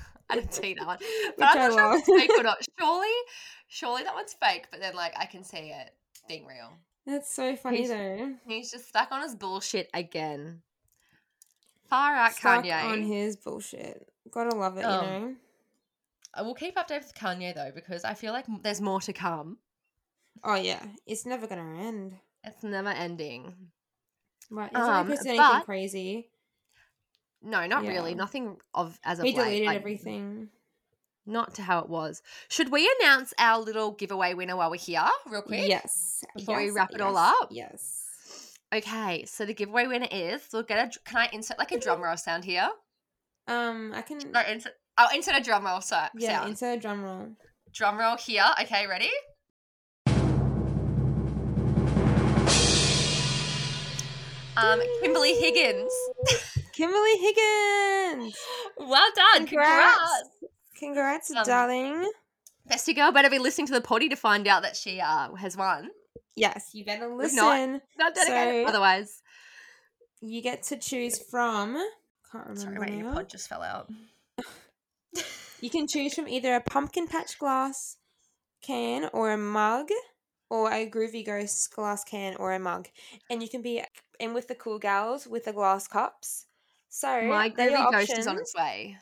I 0.31 0.35
didn't 0.37 0.55
see 0.55 0.74
that 0.74 0.87
one. 0.87 0.98
But 1.38 1.55
Which 1.55 1.62
I 1.62 1.66
I'm 1.66 1.76
not 1.76 1.79
sure 1.79 1.94
if 1.94 2.00
it's 2.09 2.09
fake 2.09 2.38
or 2.38 2.42
not. 2.42 2.59
Surely, 2.79 3.09
surely 3.68 4.02
that 4.05 4.14
one's 4.14 4.35
fake, 4.42 4.66
but 4.70 4.81
then 4.81 4.94
like 4.94 5.12
I 5.16 5.26
can 5.26 5.44
see 5.44 5.70
it 5.70 5.90
being 6.29 6.46
real. 6.46 6.72
That's 7.07 7.33
so 7.33 7.55
funny 7.57 7.79
He's- 7.79 7.88
though. 7.90 8.35
He's 8.46 8.70
just 8.70 8.88
stuck 8.88 9.12
on 9.12 9.22
his 9.22 9.35
bullshit 9.35 9.88
again. 9.94 10.62
Far 11.88 12.16
out, 12.16 12.33
Stuck 12.33 12.64
Kanye. 12.64 12.83
on 12.85 13.02
his 13.02 13.37
bullshit. 13.37 14.09
Gotta 14.33 14.57
love 14.57 14.76
it, 14.76 14.83
Um, 14.85 15.05
you 15.05 15.11
know. 15.29 15.35
I 16.35 16.42
will 16.42 16.55
keep 16.55 16.74
updated 16.76 17.02
with 17.05 17.14
Kanye 17.14 17.55
though 17.55 17.70
because 17.74 18.05
I 18.05 18.14
feel 18.14 18.33
like 18.33 18.46
there's 18.62 18.81
more 18.81 19.00
to 19.02 19.12
come. 19.12 19.59
Oh 20.42 20.57
yeah, 20.57 20.85
it's 21.07 21.24
never 21.26 21.46
gonna 21.46 21.81
end. 21.87 22.16
It's 22.42 22.62
never 22.64 22.88
ending. 22.88 23.55
Right? 24.50 24.70
He's 24.70 24.78
Um, 24.78 25.06
posted 25.09 25.26
anything 25.26 25.46
but- 25.46 25.64
crazy. 25.64 26.30
No, 27.42 27.66
not 27.66 27.85
Yeah. 27.85 27.90
really. 27.90 28.14
Nothing 28.14 28.61
of 28.74 28.98
as 29.04 29.18
of 29.18 29.24
He 29.24 29.32
late, 29.32 29.37
deleted 29.44 29.66
like, 29.66 29.76
everything. 29.76 30.50
Not 31.26 31.54
to 31.54 31.62
how 31.62 31.80
it 31.80 31.88
was. 31.88 32.22
Should 32.48 32.70
we 32.70 32.88
announce 33.00 33.35
our 33.38 33.59
little 33.61 33.90
giveaway 33.92 34.35
winner 34.35 34.56
while 34.56 34.70
we're 34.70 34.76
here, 34.78 35.06
real 35.26 35.42
quick? 35.42 35.68
Yes. 35.68 36.24
before 36.37 36.56
we 36.59 36.70
wrap 36.70 36.92
it 36.92 37.00
all 37.00 37.16
up? 37.16 37.48
Yes. 37.50 38.56
Okay, 38.72 39.24
so 39.26 39.44
the 39.44 39.54
giveaway 39.54 39.87
winner 39.87 40.09
is 40.11 40.42
we'll 40.52 40.62
get 40.62 40.96
a. 40.96 41.00
Can 41.00 41.18
I 41.18 41.28
insert 41.32 41.59
like 41.59 41.72
a 41.72 41.78
drum 41.78 42.00
roll 42.00 42.16
sound 42.16 42.44
here? 42.44 42.68
Um, 43.48 43.92
I 43.94 44.02
can. 44.02 44.18
No, 44.32 44.40
insert, 44.40 44.74
I'll 44.96 45.14
insert 45.14 45.37
a 45.37 45.40
drum 45.40 45.64
roll 45.66 45.80
so, 45.80 46.06
yeah, 46.14 46.38
sound. 46.38 46.50
insert 46.50 46.78
a 46.78 46.80
drum 46.80 47.02
roll. 47.04 47.37
Drum 47.72 47.98
roll 47.98 48.16
here. 48.16 48.44
Okay, 48.62 48.87
ready? 48.87 49.11
Um, 54.57 54.81
Kimberly 55.03 55.35
Higgins. 55.35 55.92
Kimberly 56.73 57.16
Higgins. 57.19 58.37
Well 58.79 59.09
done. 59.14 59.47
Congrats. 59.47 60.01
Congrats, 60.79 61.31
Um, 61.31 61.45
darling. 61.45 62.11
Bestie 62.71 62.95
girl 62.95 63.12
better 63.12 63.31
be 63.31 63.38
listening 63.38 63.66
to 63.69 63.73
the 63.73 63.81
potty 63.81 64.09
to 64.09 64.16
find 64.16 64.47
out 64.49 64.62
that 64.62 64.77
she 64.77 65.01
uh, 65.01 65.35
has 65.35 65.57
won. 65.57 65.90
Yes, 66.35 66.71
you 66.73 66.85
better 66.85 67.07
If 67.12 67.19
listen. 67.19 67.37
not- 67.37 67.81
Not 67.99 68.14
dedicated. 68.14 68.66
So- 68.66 68.69
Otherwise. 68.71 69.23
You 70.21 70.42
get 70.42 70.62
to 70.64 70.77
choose 70.79 71.19
from. 71.31 71.75
Can't 72.33 72.47
remember 72.49 72.61
Sorry, 72.61 72.79
wait, 72.79 72.99
your 72.99 73.12
pod 73.12 73.29
just 73.29 73.49
fell 73.49 73.62
out. 73.62 73.90
You 75.61 75.71
can 75.71 75.87
choose 75.88 76.12
from 76.14 76.29
either 76.29 76.55
a 76.55 76.61
pumpkin 76.61 77.07
patch 77.09 77.38
glass 77.38 77.97
can 78.61 79.09
or 79.14 79.31
a 79.33 79.38
mug, 79.38 79.88
or 80.51 80.71
a 80.71 80.88
groovy 80.88 81.25
ghost 81.25 81.75
glass 81.75 82.05
can 82.05 82.37
or 82.37 82.53
a 82.53 82.59
mug, 82.59 82.88
and 83.31 83.42
you 83.42 83.49
can 83.49 83.62
be 83.62 83.83
in 84.20 84.35
with 84.35 84.48
the 84.48 84.55
cool 84.55 84.79
gals 84.79 85.26
with 85.26 85.44
the 85.44 85.52
glass 85.52 85.87
cups. 85.88 86.46
So 86.88 87.09
My 87.22 87.46
your 87.46 87.55
groovy 87.55 87.92
ghost 87.92 88.18
is 88.18 88.26
on 88.26 88.38
its 88.38 88.55
way. 88.55 88.96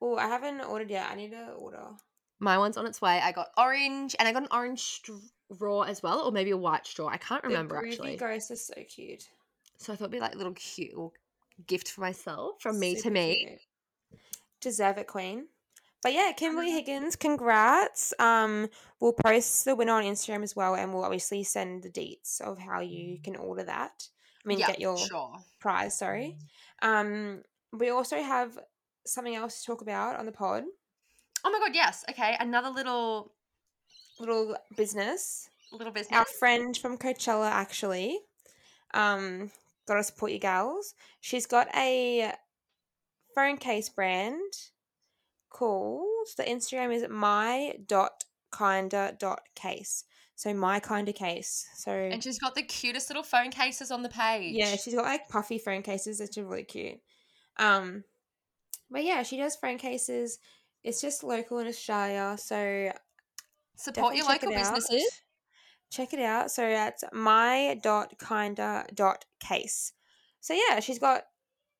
Oh, 0.00 0.16
I 0.16 0.26
haven't 0.26 0.60
ordered 0.62 0.90
yet. 0.90 1.08
I 1.10 1.14
need 1.14 1.30
to 1.30 1.52
order. 1.52 1.84
My 2.40 2.58
one's 2.58 2.76
on 2.76 2.86
its 2.86 3.00
way. 3.00 3.20
I 3.22 3.30
got 3.30 3.50
orange, 3.56 4.16
and 4.18 4.26
I 4.26 4.32
got 4.32 4.42
an 4.42 4.48
orange 4.50 4.80
straw 4.80 5.82
as 5.82 6.02
well, 6.02 6.22
or 6.22 6.32
maybe 6.32 6.50
a 6.50 6.56
white 6.56 6.86
straw. 6.86 7.06
I 7.08 7.16
can't 7.18 7.44
remember 7.44 7.80
the 7.80 7.88
actually. 7.88 8.16
ghost 8.16 8.50
is 8.50 8.66
so 8.66 8.74
cute. 8.88 9.28
So 9.76 9.92
I 9.92 9.96
thought 9.96 10.06
it'd 10.06 10.12
be 10.12 10.20
like 10.20 10.34
a 10.34 10.38
little 10.38 10.54
cute 10.54 11.12
gift 11.66 11.88
for 11.90 12.00
myself 12.00 12.60
from 12.60 12.80
me 12.80 12.96
to 12.96 13.10
me. 13.10 13.46
cute. 13.46 13.60
Deserve 14.60 14.98
it, 14.98 15.06
queen. 15.06 15.46
But 16.02 16.12
yeah, 16.14 16.32
Kimberly 16.36 16.72
Higgins, 16.72 17.14
congrats. 17.16 18.12
Um, 18.18 18.68
we'll 19.00 19.12
post 19.12 19.64
the 19.64 19.76
winner 19.76 19.92
on 19.92 20.02
Instagram 20.04 20.42
as 20.42 20.56
well, 20.56 20.74
and 20.74 20.92
we'll 20.92 21.04
obviously 21.04 21.44
send 21.44 21.84
the 21.84 21.90
deets 21.90 22.40
of 22.40 22.58
how 22.58 22.80
you 22.80 23.18
can 23.22 23.36
order 23.36 23.62
that. 23.62 24.08
I 24.44 24.48
mean, 24.48 24.58
yeah, 24.58 24.66
get 24.66 24.80
your 24.80 24.98
sure. 24.98 25.38
prize. 25.60 25.96
Sorry. 25.96 26.36
Um, 26.82 27.42
we 27.72 27.90
also 27.90 28.16
have 28.16 28.58
something 29.06 29.36
else 29.36 29.60
to 29.60 29.66
talk 29.66 29.80
about 29.82 30.18
on 30.18 30.26
the 30.26 30.32
pod. 30.32 30.64
Oh 31.44 31.50
my 31.50 31.58
god, 31.60 31.74
yes. 31.74 32.04
Okay, 32.10 32.36
another 32.40 32.70
little 32.70 33.32
Little 34.18 34.56
business. 34.76 35.48
little 35.72 35.92
business. 35.92 36.16
Our 36.16 36.24
friend 36.24 36.76
from 36.76 36.98
Coachella 36.98 37.50
actually, 37.50 38.20
um, 38.94 39.50
got 39.86 39.94
to 39.94 40.04
support 40.04 40.32
you 40.32 40.38
gals. 40.38 40.94
She's 41.20 41.46
got 41.46 41.68
a 41.74 42.32
phone 43.34 43.56
case 43.56 43.88
brand 43.88 44.52
called 45.52 46.28
the 46.36 46.44
Instagram 46.44 46.94
is 46.94 47.04
my 47.08 47.74
dot 47.86 48.24
kinda 48.56 49.16
dot 49.18 49.42
case. 49.54 50.04
So 50.34 50.52
my 50.54 50.80
kinda 50.80 51.12
case. 51.12 51.68
So 51.76 51.92
and 51.92 52.22
she's 52.22 52.38
got 52.38 52.54
the 52.54 52.62
cutest 52.62 53.10
little 53.10 53.22
phone 53.22 53.50
cases 53.50 53.90
on 53.90 54.02
the 54.02 54.08
page. 54.08 54.54
yeah, 54.56 54.76
she's 54.76 54.94
got 54.94 55.04
like 55.04 55.28
puffy 55.28 55.58
phone 55.58 55.82
cases, 55.82 56.20
which 56.20 56.36
are 56.38 56.44
really 56.44 56.64
cute. 56.64 57.00
Um, 57.58 58.04
but 58.90 59.04
yeah, 59.04 59.22
she 59.22 59.36
does 59.36 59.56
phone 59.56 59.78
cases. 59.78 60.38
It's 60.82 61.00
just 61.00 61.22
local 61.22 61.58
in 61.58 61.68
Australia, 61.68 62.36
so 62.38 62.92
support 63.76 64.16
your 64.16 64.26
local 64.26 64.52
out. 64.52 64.58
businesses. 64.58 65.22
Check 65.90 66.14
it 66.14 66.20
out. 66.20 66.50
So 66.50 66.68
that's 66.68 67.04
my 67.12 67.78
dot 67.82 68.14
kinda 68.18 68.86
dot 68.94 69.24
case. 69.40 69.92
So 70.40 70.54
yeah, 70.54 70.80
she's 70.80 70.98
got 70.98 71.24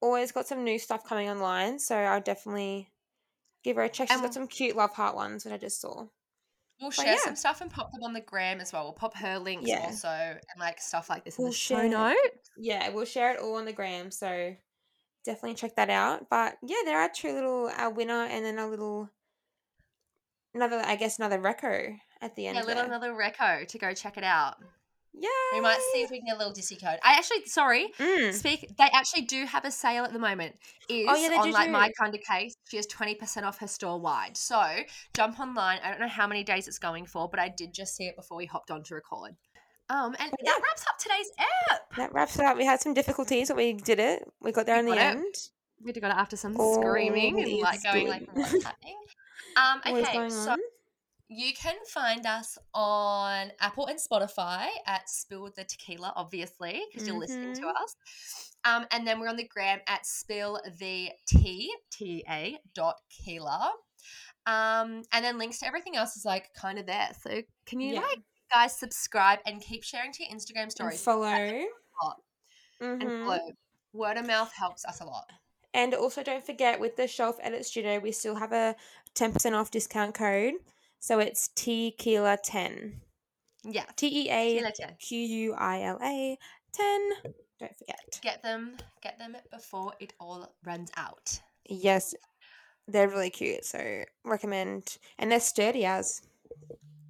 always 0.01 0.31
got 0.31 0.47
some 0.47 0.63
new 0.63 0.79
stuff 0.79 1.03
coming 1.05 1.29
online. 1.29 1.79
So 1.79 1.97
I'll 1.97 2.21
definitely 2.21 2.92
give 3.63 3.75
her 3.77 3.83
a 3.83 3.89
check. 3.89 4.07
She's 4.09 4.15
And- 4.15 4.23
got 4.25 4.33
some 4.33 4.47
cute 4.47 4.75
love 4.75 4.93
heart 4.93 5.15
ones 5.15 5.43
that 5.43 5.53
I 5.53 5.57
just 5.57 5.79
saw. 5.81 6.07
We'll 6.81 6.89
But 6.89 6.95
share 6.95 7.13
yeah. 7.13 7.19
some 7.23 7.35
stuff 7.35 7.61
and 7.61 7.71
pop 7.71 7.91
them 7.91 8.03
on 8.03 8.13
the 8.13 8.21
gram 8.21 8.59
as 8.59 8.73
well. 8.73 8.83
We'll 8.83 8.93
pop 8.93 9.15
her 9.17 9.39
links 9.39 9.69
Yeah. 9.69 9.81
also 9.85 10.07
and 10.09 10.59
like 10.59 10.81
stuff 10.81 11.09
like 11.09 11.23
this 11.23 11.37
in 11.37 11.43
We'll 11.43 11.51
the 11.51 11.57
show 11.57 11.87
note. 11.87 12.15
Yeah, 12.57 12.89
we'll 12.89 13.05
share 13.05 13.31
it 13.33 13.39
all 13.39 13.55
on 13.55 13.65
the 13.65 13.71
gram. 13.73 14.11
So 14.11 14.55
definitely 15.23 15.55
check 15.55 15.75
that 15.77 15.89
out. 15.89 16.29
But 16.29 16.57
yeah, 16.63 16.81
there 16.83 16.99
are 16.99 17.09
two 17.09 17.31
little 17.33 17.69
our 17.77 17.89
winner 17.89 18.25
and 18.25 18.43
then 18.43 18.57
a 18.57 18.67
little 18.67 19.09
another 20.53 20.81
I 20.83 20.95
guess 20.95 21.19
another 21.19 21.39
reco 21.39 21.95
at 22.21 22.35
the 22.35 22.47
end. 22.47 22.55
Yeah, 22.55 22.63
little 22.63 22.75
there. 22.83 22.85
another 22.85 23.13
reco 23.13 23.67
to 23.67 23.77
go 23.77 23.93
check 23.93 24.17
it 24.17 24.23
out. 24.23 24.57
Yeah. 25.15 25.29
We 25.53 25.59
might 25.61 25.79
see 25.93 26.01
if 26.01 26.09
we 26.09 26.17
can 26.17 26.25
get 26.27 26.35
a 26.35 26.37
little 26.39 26.53
Dissy 26.53 26.79
code. 26.81 26.97
I 27.03 27.13
actually, 27.13 27.45
sorry, 27.45 27.89
Mm. 27.99 28.33
speak. 28.33 28.67
They 28.77 28.89
actually 28.93 29.21
do 29.23 29.45
have 29.45 29.63
a 29.63 29.71
sale 29.71 30.03
at 30.03 30.11
the 30.11 30.19
moment. 30.19 30.55
Is 30.89 31.05
Oh, 31.07 31.15
yeah, 31.15 31.29
they 31.29 31.35
on 31.35 31.45
do 31.45 31.51
like 31.51 31.69
my 31.69 31.87
do. 31.87 31.93
kind 31.99 32.15
of 32.15 32.21
case. 32.21 32.55
She 32.69 32.77
has 32.77 32.87
twenty 32.87 33.13
percent 33.15 33.45
off 33.45 33.59
her 33.59 33.67
store 33.67 33.99
wide. 33.99 34.35
So 34.37 34.61
jump 35.13 35.39
online. 35.39 35.79
I 35.83 35.91
don't 35.91 35.99
know 35.99 36.07
how 36.07 36.25
many 36.27 36.43
days 36.43 36.67
it's 36.67 36.79
going 36.79 37.05
for, 37.05 37.29
but 37.29 37.39
I 37.39 37.49
did 37.49 37.73
just 37.73 37.95
see 37.95 38.05
it 38.07 38.15
before 38.15 38.37
we 38.37 38.45
hopped 38.47 38.71
on 38.71 38.83
to 38.83 38.95
record. 38.95 39.35
Um, 39.89 40.15
and 40.17 40.31
But 40.31 40.39
that 40.45 40.59
wraps 40.63 40.85
up 40.89 40.97
today's 40.97 41.29
app. 41.69 41.95
That 41.97 42.13
wraps 42.13 42.39
it 42.39 42.45
up. 42.45 42.57
We 42.57 42.65
had 42.65 42.81
some 42.81 42.93
difficulties, 42.93 43.49
but 43.49 43.57
we 43.57 43.73
did 43.73 43.99
it. 43.99 44.23
We 44.41 44.51
got 44.51 44.65
there 44.65 44.79
in 44.79 44.85
the 44.85 44.93
it. 44.93 44.97
end. 44.99 45.35
We 45.83 45.91
got 45.93 46.11
it 46.11 46.17
after 46.17 46.37
some 46.37 46.53
screaming 46.55 47.39
and 47.39 47.59
like 47.59 47.83
going 47.83 48.07
like, 48.07 48.27
what's 48.33 48.63
happening? 48.63 48.97
Um, 49.57 49.81
okay, 49.85 50.29
so? 50.29 50.55
You 51.29 51.53
can 51.53 51.75
find 51.87 52.25
us 52.25 52.57
on 52.73 53.51
Apple 53.59 53.87
and 53.87 53.97
Spotify 53.97 54.67
at 54.85 55.09
Spill 55.09 55.49
the 55.55 55.63
Tea-quila, 55.63 56.13
obviously, 56.15 56.83
because 56.91 57.07
you're 57.07 57.17
listening 57.17 57.53
to 57.55 57.61
Mhm. 57.61 57.75
us. 57.81 57.95
Um, 58.65 58.87
and 58.91 59.07
then 59.07 59.19
we're 59.19 59.29
on 59.29 59.35
the 59.37 59.47
gram 59.47 59.81
at 59.87 60.05
Spill 60.05 60.61
the 60.77 61.11
T 61.27 61.75
T 61.91 62.23
A 62.29 62.59
dot 62.73 63.01
quila. 63.09 63.73
Um, 64.45 65.03
and 65.11 65.23
then 65.25 65.37
links 65.37 65.59
to 65.59 65.65
everything 65.67 65.95
else 65.95 66.15
is 66.17 66.25
like 66.25 66.53
kind 66.53 66.77
of 66.77 66.85
there. 66.85 67.11
So 67.21 67.41
can 67.65 67.79
you 67.79 67.95
Yeah. 67.95 68.01
like 68.01 68.19
guys 68.51 68.77
subscribe 68.77 69.39
and 69.45 69.61
keep 69.61 69.83
sharing 69.83 70.11
to 70.11 70.23
your 70.23 70.31
Instagram 70.33 70.63
And 70.63 70.71
stories 70.71 71.01
follow. 71.03 71.65
lot. 72.03 72.21
and 72.79 73.01
follow. 73.25 73.51
Word 73.93 74.17
of 74.17 74.27
mouth 74.27 74.51
helps 74.51 74.83
us 74.85 74.99
a 74.99 75.05
lot. 75.05 75.31
And 75.73 75.93
also 75.95 76.21
don't 76.21 76.45
forget 76.45 76.79
with 76.79 76.97
the 76.97 77.07
Shelf 77.07 77.37
Edit 77.41 77.65
Studio, 77.65 77.99
we 77.99 78.11
still 78.11 78.35
have 78.35 78.51
a 78.51 78.75
10% 79.15 79.55
off 79.55 79.71
discount 79.71 80.13
code. 80.13 80.55
So 81.03 81.19
it's 81.19 81.49
TEAQUILA10. 81.57 82.93
Yeah. 83.65 83.83
T 83.97 84.07
E 84.07 84.27
Tequila 84.29 84.71
10. 84.71 84.95
Q 85.01 85.19
U 85.19 85.53
I 85.53 85.81
L 85.81 85.99
A 86.01 86.37
10. 86.71 87.09
Don't 87.59 87.77
forget. 87.77 88.19
Get 88.21 88.41
them, 88.41 88.77
get 89.01 89.19
them 89.19 89.35
before 89.51 89.91
it 89.99 90.13
all 90.17 90.55
runs 90.63 90.91
out. 90.95 91.41
Yes, 91.67 92.15
they're 92.87 93.09
really 93.09 93.29
cute. 93.29 93.65
So 93.65 94.05
recommend. 94.23 94.97
And 95.19 95.29
they're 95.29 95.41
sturdy 95.41 95.83
as. 95.83 96.21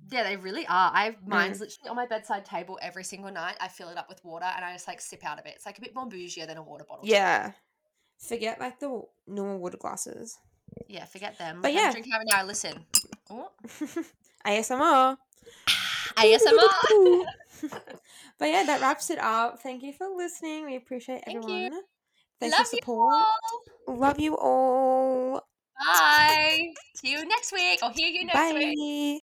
Yeah, 0.10 0.24
they 0.24 0.38
really 0.38 0.66
are. 0.66 0.92
I 0.92 1.12
Mm. 1.12 1.28
mine's 1.28 1.60
literally 1.60 1.90
on 1.92 1.96
my 1.96 2.08
bedside 2.08 2.46
table 2.46 2.80
every 2.82 3.04
single 3.04 3.32
night. 3.32 3.58
I 3.62 3.68
fill 3.68 3.90
it 3.90 3.98
up 4.00 4.10
with 4.10 4.26
water 4.26 4.46
and 4.56 4.66
I 4.66 4.74
just 4.74 4.88
like 4.88 5.02
sip 5.02 5.24
out 5.24 5.38
of 5.40 5.46
it. 5.46 5.54
It's 5.56 5.68
like 5.68 5.78
a 5.78 5.82
bit 5.82 5.94
more 5.94 6.08
bougie 6.08 6.44
than 6.48 6.58
a 6.58 6.64
water 6.64 6.84
bottle. 6.90 7.06
Yeah. 7.06 7.52
Forget 8.18 8.60
like 8.60 8.80
the 8.80 9.04
normal 9.28 9.60
water 9.60 9.78
glasses. 9.78 10.40
Yeah, 10.88 11.06
forget 11.06 11.38
them. 11.38 11.62
But 11.62 11.70
Like, 11.74 11.80
I'm 11.80 11.86
yeah. 11.86 11.92
drinking 11.92 12.14
right 12.14 12.26
now. 12.32 12.44
Listen. 12.44 12.88
Oh, 13.30 13.50
ASMR. 14.46 15.18
ASMR. 16.18 17.26
but 18.40 18.50
yeah, 18.50 18.64
that 18.64 18.82
wraps 18.82 19.10
it 19.10 19.20
up. 19.20 19.62
Thank 19.62 19.84
you 19.84 19.94
for 19.94 20.08
listening. 20.16 20.66
We 20.66 20.76
appreciate 20.76 21.24
Thank 21.26 21.48
you. 21.48 21.54
everyone. 21.56 21.82
Thanks 22.40 22.58
Love 22.58 22.68
for 22.68 22.76
you 22.76 22.82
support. 22.82 23.14
all. 23.88 23.96
Love 23.96 24.20
you 24.20 24.36
all. 24.38 25.48
Bye. 25.80 26.74
See 26.96 27.12
you 27.12 27.26
next 27.26 27.52
week 27.52 27.80
I'll 27.82 27.94
hear 27.94 28.08
you 28.08 28.26
next 28.26 28.54
week. 28.54 28.78
Bye. 28.78 29.20